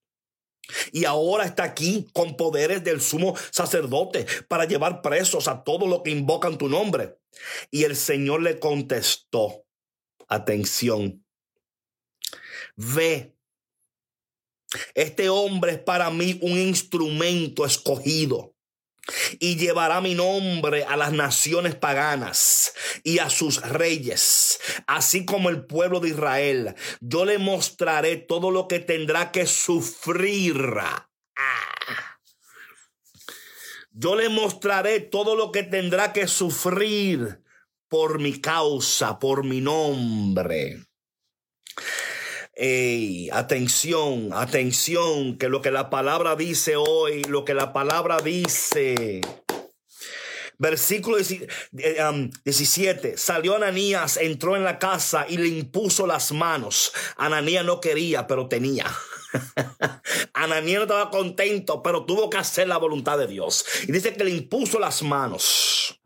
[0.92, 6.03] Y ahora está aquí con poderes del sumo sacerdote para llevar presos a todos los
[6.03, 7.16] que invocan tu nombre.
[7.70, 9.64] Y el Señor le contestó,
[10.29, 11.23] atención,
[12.76, 13.34] ve,
[14.94, 18.54] este hombre es para mí un instrumento escogido
[19.38, 25.66] y llevará mi nombre a las naciones paganas y a sus reyes, así como el
[25.66, 26.74] pueblo de Israel.
[27.00, 30.56] Yo le mostraré todo lo que tendrá que sufrir.
[33.90, 37.42] Yo le mostraré todo lo que tendrá que sufrir
[37.88, 40.82] por mi causa, por mi nombre.
[43.32, 49.20] Atención, atención, que lo que la palabra dice hoy, lo que la palabra dice.
[50.58, 53.08] Versículo 17.
[53.10, 56.92] Um, salió Ananías, entró en la casa y le impuso las manos.
[57.16, 58.86] Ananías no quería, pero tenía.
[60.32, 63.64] Ananías no estaba contento, pero tuvo que hacer la voluntad de Dios.
[63.88, 66.00] Y dice que le impuso las manos,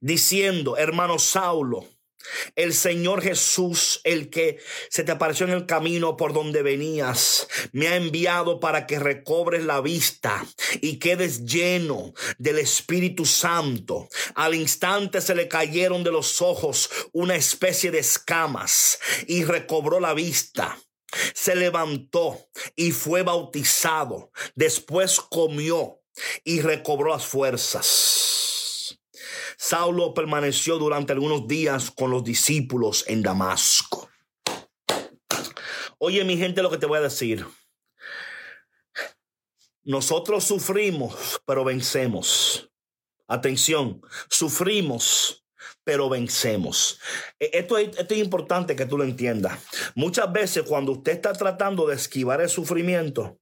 [0.00, 1.84] diciendo, hermano Saulo,
[2.56, 4.58] el Señor Jesús, el que
[4.90, 9.64] se te apareció en el camino por donde venías, me ha enviado para que recobres
[9.64, 10.46] la vista
[10.80, 14.08] y quedes lleno del Espíritu Santo.
[14.34, 20.14] Al instante se le cayeron de los ojos una especie de escamas y recobró la
[20.14, 20.78] vista.
[21.34, 24.30] Se levantó y fue bautizado.
[24.54, 26.02] Después comió
[26.44, 28.17] y recobró las fuerzas.
[29.60, 34.08] Saulo permaneció durante algunos días con los discípulos en Damasco.
[35.98, 37.44] Oye, mi gente, lo que te voy a decir.
[39.82, 42.70] Nosotros sufrimos, pero vencemos.
[43.26, 45.44] Atención, sufrimos,
[45.82, 47.00] pero vencemos.
[47.40, 49.58] E, esto es, esto es, importante que tú lo entiendas.
[49.96, 53.40] Muchas veces cuando usted está tratando de esquivar el sufrimiento,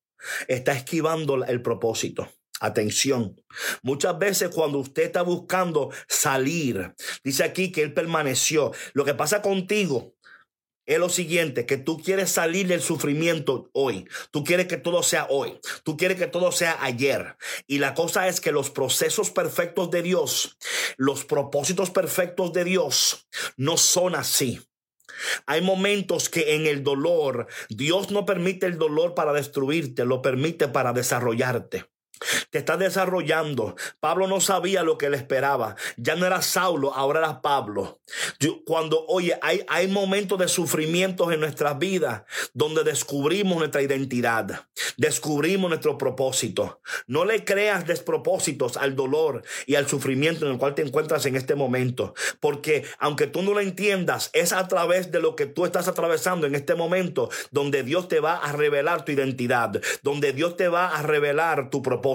[0.48, 2.26] está esquivando el propósito.
[2.60, 3.40] Atención.
[3.82, 8.72] Muchas veces cuando usted está buscando salir, dice aquí que él permaneció.
[8.94, 10.16] Lo que pasa contigo
[10.86, 14.08] es lo siguiente, que tú quieres salir del sufrimiento hoy.
[14.30, 15.58] Tú quieres que todo sea hoy.
[15.82, 17.36] Tú quieres que todo sea ayer.
[17.66, 20.56] Y la cosa es que los procesos perfectos de Dios,
[20.96, 24.60] los propósitos perfectos de Dios no son así.
[25.46, 30.68] Hay momentos que en el dolor, Dios no permite el dolor para destruirte, lo permite
[30.68, 31.86] para desarrollarte.
[32.50, 33.76] Te estás desarrollando.
[34.00, 35.76] Pablo no sabía lo que le esperaba.
[35.96, 38.00] Ya no era Saulo, ahora era Pablo.
[38.64, 42.22] Cuando, oye, hay, hay momentos de sufrimientos en nuestras vidas
[42.54, 46.80] donde descubrimos nuestra identidad, descubrimos nuestro propósito.
[47.06, 51.36] No le creas despropósitos al dolor y al sufrimiento en el cual te encuentras en
[51.36, 52.14] este momento.
[52.40, 56.46] Porque aunque tú no lo entiendas, es a través de lo que tú estás atravesando
[56.46, 60.88] en este momento donde Dios te va a revelar tu identidad, donde Dios te va
[60.88, 62.05] a revelar tu propósito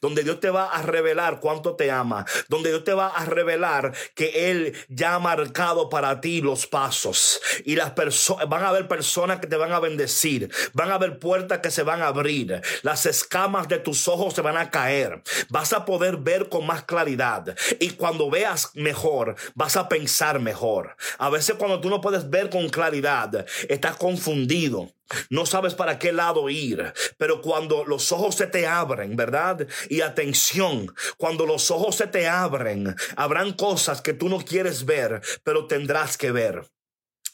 [0.00, 3.92] donde Dios te va a revelar cuánto te ama, donde Dios te va a revelar
[4.14, 7.40] que Él ya ha marcado para ti los pasos.
[7.64, 11.18] Y las personas, van a haber personas que te van a bendecir, van a haber
[11.18, 15.22] puertas que se van a abrir, las escamas de tus ojos se van a caer,
[15.48, 17.56] vas a poder ver con más claridad.
[17.80, 20.96] Y cuando veas mejor, vas a pensar mejor.
[21.18, 24.90] A veces cuando tú no puedes ver con claridad, estás confundido.
[25.30, 29.66] No sabes para qué lado ir, pero cuando los ojos se te abren, ¿verdad?
[29.88, 35.20] Y atención, cuando los ojos se te abren, habrán cosas que tú no quieres ver,
[35.44, 36.66] pero tendrás que ver.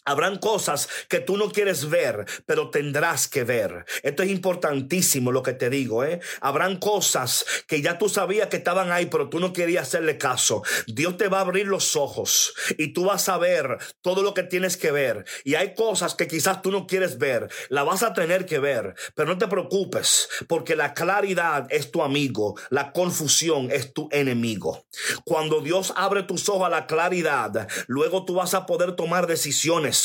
[0.08, 3.84] Habrán cosas que tú no quieres ver, pero tendrás que ver.
[4.02, 6.20] Esto es importantísimo lo que te digo, ¿eh?
[6.40, 10.62] Habrán cosas que ya tú sabías que estaban ahí, pero tú no querías hacerle caso.
[10.86, 14.44] Dios te va a abrir los ojos y tú vas a ver todo lo que
[14.44, 15.26] tienes que ver.
[15.44, 18.94] Y hay cosas que quizás tú no quieres ver, la vas a tener que ver,
[19.14, 24.86] pero no te preocupes, porque la claridad es tu amigo, la confusión es tu enemigo.
[25.24, 29.97] Cuando Dios abre tus ojos a la claridad, luego tú vas a poder tomar decisiones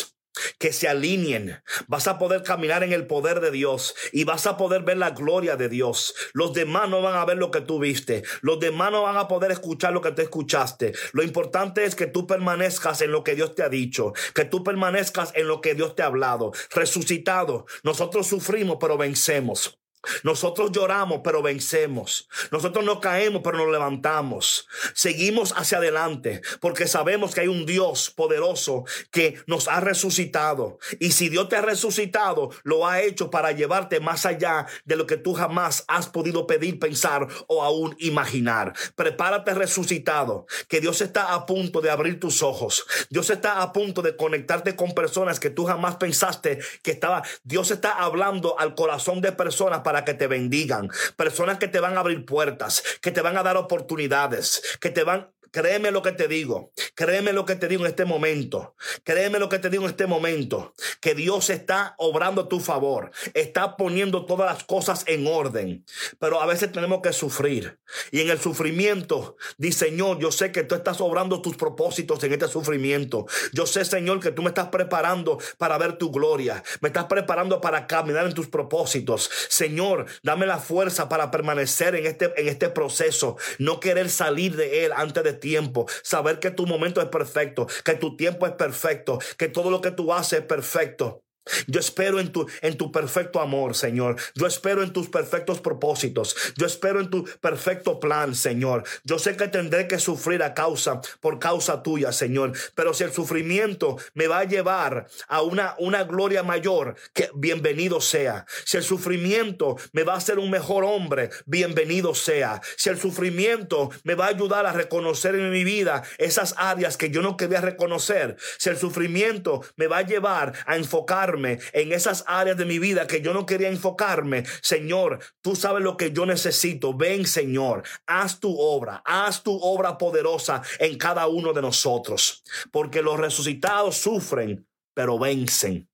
[0.58, 1.62] que se alineen.
[1.88, 5.12] Vas a poder caminar en el poder de Dios y vas a poder ver la
[5.12, 6.15] gloria de Dios.
[6.34, 8.24] Los demás no van a ver lo que tú viste.
[8.41, 10.93] Los demás no van a poder escuchar lo que tú escuchaste.
[11.13, 14.63] Lo importante es que tú permanezcas en lo que Dios te ha dicho, que tú
[14.63, 16.52] permanezcas en lo que Dios te ha hablado.
[16.72, 19.83] Resucitado, nosotros sufrimos, pero vencemos.
[20.24, 22.28] Nosotros lloramos, pero vencemos.
[22.52, 24.68] Nosotros no caemos, pero nos levantamos.
[24.94, 30.80] Seguimos hacia adelante porque sabemos que hay un Dios poderoso que nos ha resucitado.
[31.00, 35.08] Y si Dios te ha resucitado, lo ha hecho para llevarte más allá de lo
[35.08, 38.74] que tú jamás has podido pedir, pensar o aún imaginar.
[38.96, 42.86] Prepárate resucitado, que Dios está a punto de abrir tus ojos.
[43.10, 47.24] Dios está a punto de conectarte con personas que tú jamás pensaste que estaba.
[47.43, 51.80] Dios está hablando al corazón de personas para para que te bendigan, personas que te
[51.80, 56.02] van a abrir puertas, que te van a dar oportunidades, que te van Créeme lo
[56.02, 56.72] que te digo.
[56.96, 58.74] Créeme lo que te digo en este momento.
[59.04, 60.74] Créeme lo que te digo en este momento.
[61.00, 63.12] Que Dios está obrando a tu favor.
[63.36, 65.86] Está poniendo todas las cosas en orden.
[66.18, 67.78] Pero a veces tenemos que sufrir.
[68.10, 72.34] Y en el sufrimiento, dice Señor, yo sé que tú estás obrando tus propósitos en
[72.34, 73.28] este sufrimiento.
[73.52, 76.64] Yo sé, Señor, que tú me estás preparando para ver tu gloria.
[76.82, 79.30] Me estás preparando para caminar en tus propósitos.
[79.50, 79.82] Señor,
[80.23, 83.38] dame la fuerza para permanecer en este, en este proceso.
[83.59, 87.95] No querer salir de él antes de tiempo, saber que tu momento es perfecto, que
[87.95, 91.23] tu tiempo es perfecto, que todo lo que tú haces es perfecto.
[91.68, 94.16] Yo espero en tu, en tu perfecto amor, Señor.
[94.36, 96.36] Yo espero en tus perfectos propósitos.
[96.56, 98.84] Yo espero en tu perfecto plan, Señor.
[99.04, 102.54] Yo sé que tendré que sufrir a causa, por causa tuya, Señor.
[102.76, 108.00] Pero si el sufrimiento me va a llevar a una, una gloria mayor, que bienvenido
[108.00, 108.46] sea.
[108.66, 112.62] Si el sufrimiento me va a hacer un mejor hombre, bienvenido sea.
[112.78, 117.10] Si el sufrimiento me va a ayudar a reconocer en mi vida esas áreas que
[117.10, 118.38] yo no quería reconocer.
[118.58, 123.07] Si el sufrimiento me va a llevar a enfocar en esas áreas de mi vida
[123.07, 124.43] que yo no quería enfocarme.
[124.61, 126.93] Señor, tú sabes lo que yo necesito.
[126.93, 132.43] Ven, Señor, haz tu obra, haz tu obra poderosa en cada uno de nosotros.
[132.71, 135.89] Porque los resucitados sufren, pero vencen.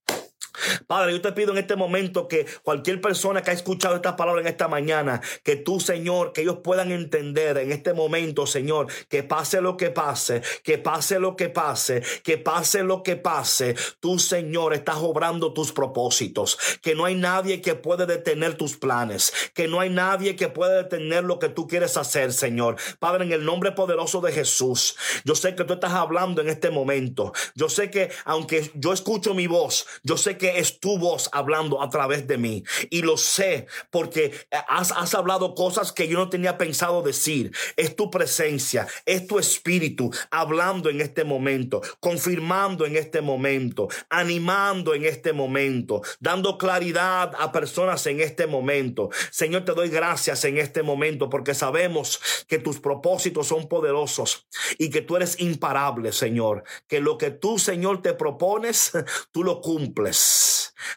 [0.87, 4.41] Padre, yo te pido en este momento que cualquier persona que ha escuchado esta palabra
[4.41, 9.23] en esta mañana, que tú, Señor, que ellos puedan entender en este momento, Señor, que
[9.23, 14.19] pase lo que pase, que pase lo que pase, que pase lo que pase, tú,
[14.19, 19.67] Señor, estás obrando tus propósitos, que no hay nadie que puede detener tus planes, que
[19.67, 22.77] no hay nadie que puede detener lo que tú quieres hacer, Señor.
[22.99, 26.69] Padre, en el nombre poderoso de Jesús, yo sé que tú estás hablando en este
[26.69, 27.33] momento.
[27.55, 31.81] Yo sé que aunque yo escucho mi voz, yo sé que es tu voz hablando
[31.81, 32.63] a través de mí.
[32.89, 34.33] Y lo sé porque
[34.67, 37.51] has, has hablado cosas que yo no tenía pensado decir.
[37.75, 44.93] Es tu presencia, es tu espíritu hablando en este momento, confirmando en este momento, animando
[44.93, 49.09] en este momento, dando claridad a personas en este momento.
[49.31, 54.47] Señor, te doy gracias en este momento porque sabemos que tus propósitos son poderosos
[54.77, 56.63] y que tú eres imparable, Señor.
[56.87, 58.91] Que lo que tú, Señor, te propones,
[59.31, 60.38] tú lo cumples.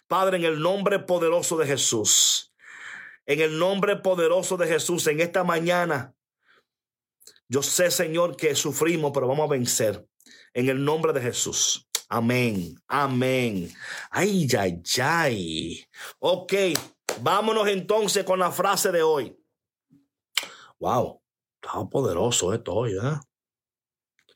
[0.07, 2.53] Padre, en el nombre poderoso de Jesús,
[3.26, 6.14] en el nombre poderoso de Jesús, en esta mañana,
[7.49, 10.07] yo sé, Señor, que sufrimos, pero vamos a vencer.
[10.55, 11.86] En el nombre de Jesús.
[12.09, 12.74] Amén.
[12.88, 13.70] Amén.
[14.11, 15.84] Ay, ay, ay.
[16.18, 16.53] Ok,
[17.20, 19.38] vámonos entonces con la frase de hoy.
[20.78, 21.22] Wow,
[21.61, 23.20] está poderoso esto hoy, ¿eh?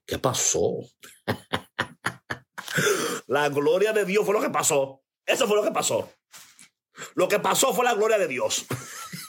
[0.06, 0.78] ¿Qué pasó?
[3.26, 5.02] La gloria de Dios fue lo que pasó.
[5.24, 6.10] Eso fue lo que pasó.
[7.14, 8.66] Lo que pasó fue la gloria de Dios.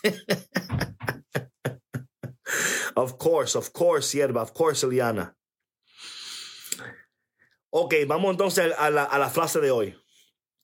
[2.96, 5.36] of course, of course, sierva, of course, Eliana.
[7.70, 10.00] Ok, vamos entonces a la, a la frase de hoy.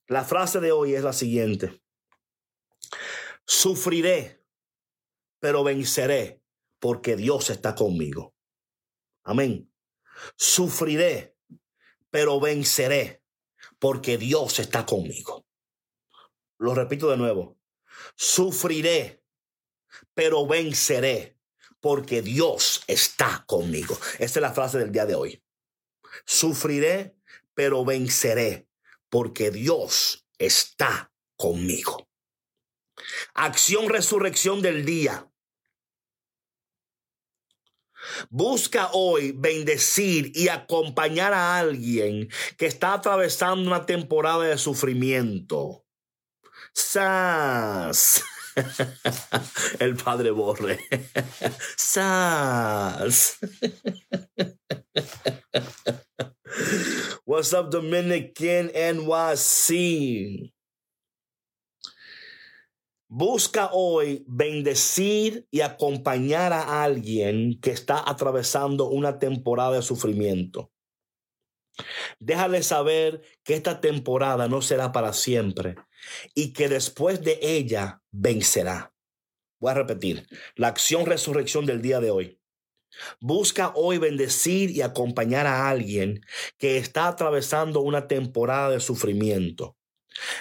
[0.06, 1.82] La frase de hoy es la siguiente.
[3.46, 4.42] Sufriré,
[5.40, 6.42] pero venceré,
[6.78, 8.34] porque Dios está conmigo.
[9.24, 9.70] Amén.
[10.36, 11.36] Sufriré,
[12.10, 13.23] pero venceré,
[13.84, 15.44] porque Dios está conmigo.
[16.56, 17.58] Lo repito de nuevo.
[18.16, 19.22] Sufriré,
[20.14, 21.38] pero venceré,
[21.80, 23.94] porque Dios está conmigo.
[24.18, 25.44] Esta es la frase del día de hoy.
[26.24, 27.18] Sufriré,
[27.52, 28.70] pero venceré,
[29.10, 32.08] porque Dios está conmigo.
[33.34, 35.30] Acción resurrección del día.
[38.30, 45.84] Busca hoy bendecir y acompañar a alguien que está atravesando una temporada de sufrimiento.
[46.72, 48.24] ¡Sas!
[49.78, 50.80] El padre Borre.
[51.76, 53.38] ¡Sas!
[57.24, 60.52] What's up, Dominican NYC?
[63.16, 70.72] Busca hoy bendecir y acompañar a alguien que está atravesando una temporada de sufrimiento.
[72.18, 75.76] Déjale saber que esta temporada no será para siempre
[76.34, 78.92] y que después de ella vencerá.
[79.60, 82.40] Voy a repetir, la acción resurrección del día de hoy.
[83.20, 86.20] Busca hoy bendecir y acompañar a alguien
[86.58, 89.76] que está atravesando una temporada de sufrimiento.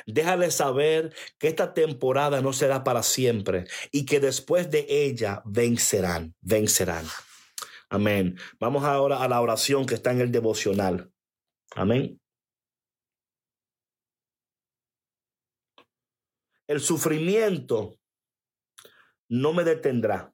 [0.05, 6.35] Déjale saber que esta temporada no será para siempre y que después de ella vencerán,
[6.41, 7.05] vencerán.
[7.89, 8.37] Amén.
[8.59, 11.11] Vamos ahora a la oración que está en el devocional.
[11.75, 12.19] Amén.
[16.67, 17.99] El sufrimiento
[19.29, 20.32] no me detendrá.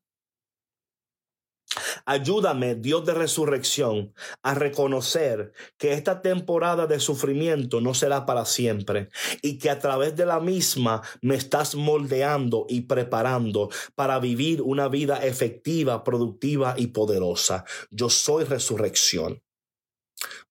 [2.06, 9.10] Ayúdame, Dios de resurrección, a reconocer que esta temporada de sufrimiento no será para siempre
[9.42, 14.88] y que a través de la misma me estás moldeando y preparando para vivir una
[14.88, 17.66] vida efectiva, productiva y poderosa.
[17.92, 19.44] Yo soy resurrección.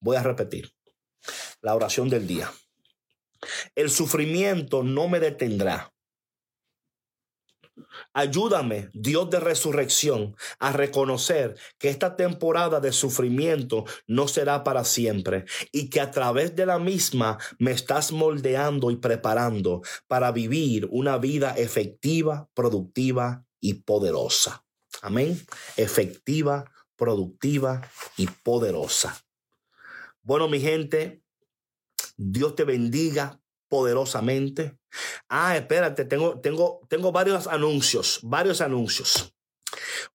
[0.01, 0.73] Voy a repetir
[1.61, 2.53] la oración del día.
[3.75, 5.93] El sufrimiento no me detendrá.
[8.13, 15.45] Ayúdame, Dios de resurrección, a reconocer que esta temporada de sufrimiento no será para siempre
[15.73, 21.19] y que a través de la misma me estás moldeando y preparando para vivir una
[21.19, 24.65] vida efectiva, productiva y poderosa.
[25.03, 25.41] Amén.
[25.77, 27.83] Efectiva, productiva
[28.17, 29.25] y poderosa.
[30.23, 31.23] Bueno, mi gente,
[32.17, 34.79] Dios te bendiga poderosamente.
[35.29, 39.35] Ah, espérate, tengo, tengo, tengo varios anuncios, varios anuncios.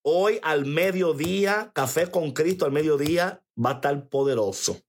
[0.02, 4.80] Hoy al mediodía, Café con Cristo al mediodía va a estar poderoso.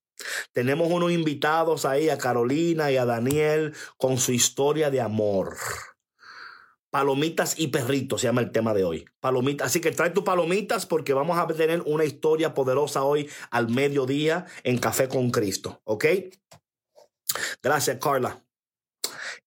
[0.53, 5.57] Tenemos unos invitados ahí, a Carolina y a Daniel, con su historia de amor.
[6.89, 9.05] Palomitas y perritos se llama el tema de hoy.
[9.19, 9.67] Palomitas.
[9.67, 14.45] Así que trae tus palomitas porque vamos a tener una historia poderosa hoy al mediodía
[14.63, 15.81] en Café con Cristo.
[15.83, 16.05] ¿Ok?
[17.61, 18.44] Gracias, Carla.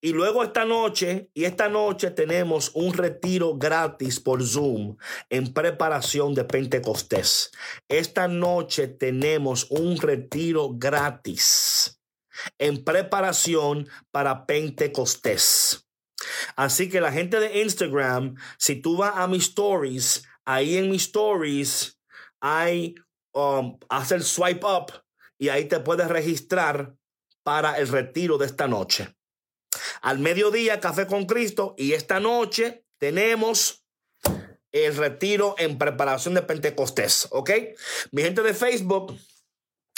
[0.01, 4.97] Y luego esta noche, y esta noche tenemos un retiro gratis por Zoom
[5.29, 7.51] en preparación de Pentecostés.
[7.87, 11.99] Esta noche tenemos un retiro gratis
[12.57, 15.85] en preparación para Pentecostés.
[16.55, 21.03] Así que la gente de Instagram, si tú vas a mis stories, ahí en mis
[21.03, 21.99] stories
[22.41, 22.95] hay,
[23.33, 24.93] um, hacer swipe up
[25.37, 26.95] y ahí te puedes registrar
[27.43, 29.15] para el retiro de esta noche.
[30.01, 31.75] Al mediodía, Café con Cristo.
[31.77, 33.85] Y esta noche tenemos
[34.71, 37.27] el retiro en preparación de Pentecostés.
[37.31, 37.51] ¿Ok?
[38.11, 39.17] Mi gente de Facebook,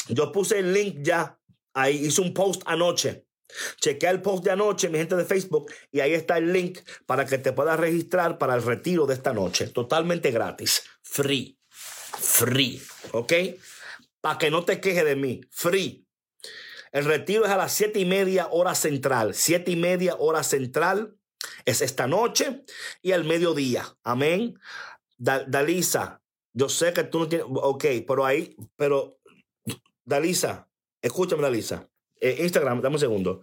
[0.08, 1.40] yo puse el link ya.
[1.74, 3.26] Ahí hice un post anoche.
[3.80, 7.26] Chequea el post de anoche, mi gente de Facebook, y ahí está el link para
[7.26, 9.68] que te puedas registrar para el retiro de esta noche.
[9.68, 10.84] Totalmente gratis.
[11.02, 11.58] Free.
[11.70, 12.82] Free.
[13.12, 13.34] ¿Ok?
[14.22, 15.42] Para que no te queje de mí.
[15.50, 16.06] Free.
[16.92, 19.34] El retiro es a las siete y media hora central.
[19.34, 21.16] Siete y media hora central
[21.66, 22.64] es esta noche
[23.02, 23.86] y al mediodía.
[24.04, 24.60] Amén.
[25.18, 26.22] Dalisa,
[26.54, 27.48] yo sé que tú no tienes.
[27.50, 29.20] Ok, pero ahí, pero
[30.04, 30.68] Dalisa,
[31.02, 31.88] escúchame, Dalisa.
[32.20, 33.42] Eh, Instagram, dame un segundo.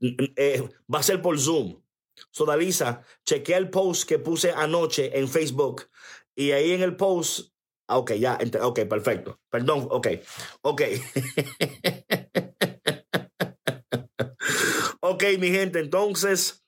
[0.00, 1.80] Eh, va a ser por Zoom.
[2.30, 5.88] So, Dalisa, chequea el post que puse anoche en Facebook
[6.34, 7.52] y ahí en el post.
[7.86, 9.40] Ah, ok, ya, ok, perfecto.
[9.50, 10.08] Perdón, ok,
[10.62, 10.82] ok.
[15.04, 16.64] Ok, mi gente, entonces,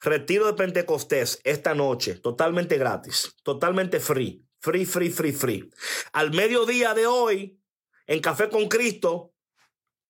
[0.00, 5.70] retiro de Pentecostés esta noche, totalmente gratis, totalmente free, free, free, free, free.
[6.12, 7.60] Al mediodía de hoy,
[8.08, 9.34] en Café con Cristo,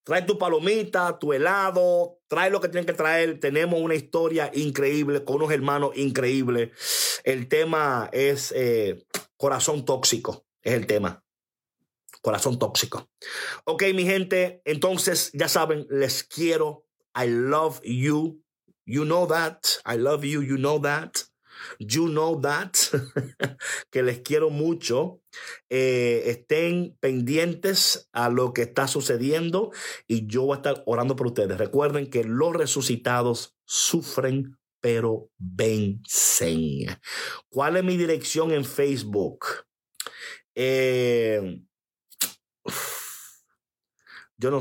[0.05, 3.39] trae tu palomita, tu helado, trae lo que tienen que traer.
[3.41, 7.21] Tenemos una historia increíble con unos hermanos increíbles.
[7.25, 9.05] El tema es eh,
[9.37, 11.23] corazón tóxico, es el tema.
[12.23, 13.11] Corazón tóxico.
[13.65, 18.41] Ok, mi gente, entonces ya saben, les quiero I love you.
[18.87, 19.81] You know that.
[19.85, 20.43] I love you.
[20.43, 21.25] You know that.
[21.79, 22.91] You know that.
[23.91, 25.21] que les quiero mucho.
[25.71, 29.71] Eh, estén pendientes a lo que está sucediendo
[30.07, 31.59] y yo voy a estar orando por ustedes.
[31.59, 36.99] Recuerden que los resucitados sufren pero vencen.
[37.49, 39.47] ¿Cuál es mi dirección en Facebook?
[40.57, 41.61] Eh,
[44.43, 44.61] yo no,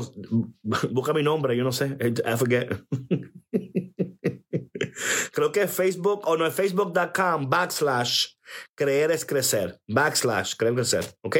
[0.90, 2.70] busca mi nombre, yo no sé, I forget.
[5.32, 8.26] Creo que es Facebook, o no es facebook.com backslash
[8.74, 11.36] creer es crecer, backslash creer crecer, ¿ok?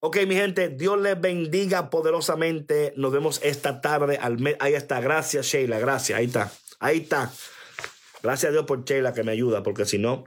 [0.00, 2.94] Ok, mi gente, Dios les bendiga poderosamente.
[2.96, 4.56] Nos vemos esta tarde al mes.
[4.58, 6.50] Ahí está, gracias Sheila, gracias, ahí está,
[6.80, 7.30] ahí está.
[8.22, 10.24] Gracias a Dios por Sheila que me ayuda, porque si no,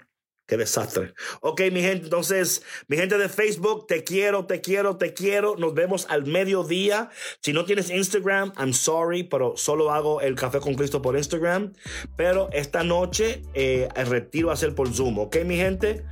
[0.47, 1.13] Qué desastre.
[1.41, 5.57] Ok, mi gente, entonces, mi gente de Facebook, te quiero, te quiero, te quiero.
[5.57, 7.09] Nos vemos al mediodía.
[7.41, 11.73] Si no tienes Instagram, I'm sorry, pero solo hago el café con Cristo por Instagram.
[12.15, 15.19] Pero esta noche eh, el retiro va a ser por Zoom.
[15.19, 16.05] Ok, mi gente,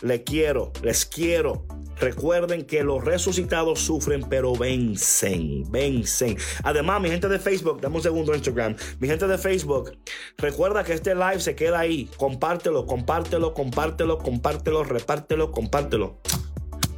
[0.00, 1.66] le quiero, les quiero.
[2.00, 6.36] Recuerden que los resucitados sufren, pero vencen, vencen.
[6.62, 8.76] Además, mi gente de Facebook, dame un segundo Instagram.
[8.98, 9.96] Mi gente de Facebook,
[10.38, 12.08] recuerda que este live se queda ahí.
[12.16, 16.18] Compártelo, compártelo, compártelo, compártelo, repártelo, compártelo.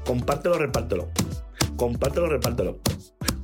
[0.05, 1.09] Compártelo, repártelo.
[1.77, 2.79] Compártelo, repártelo.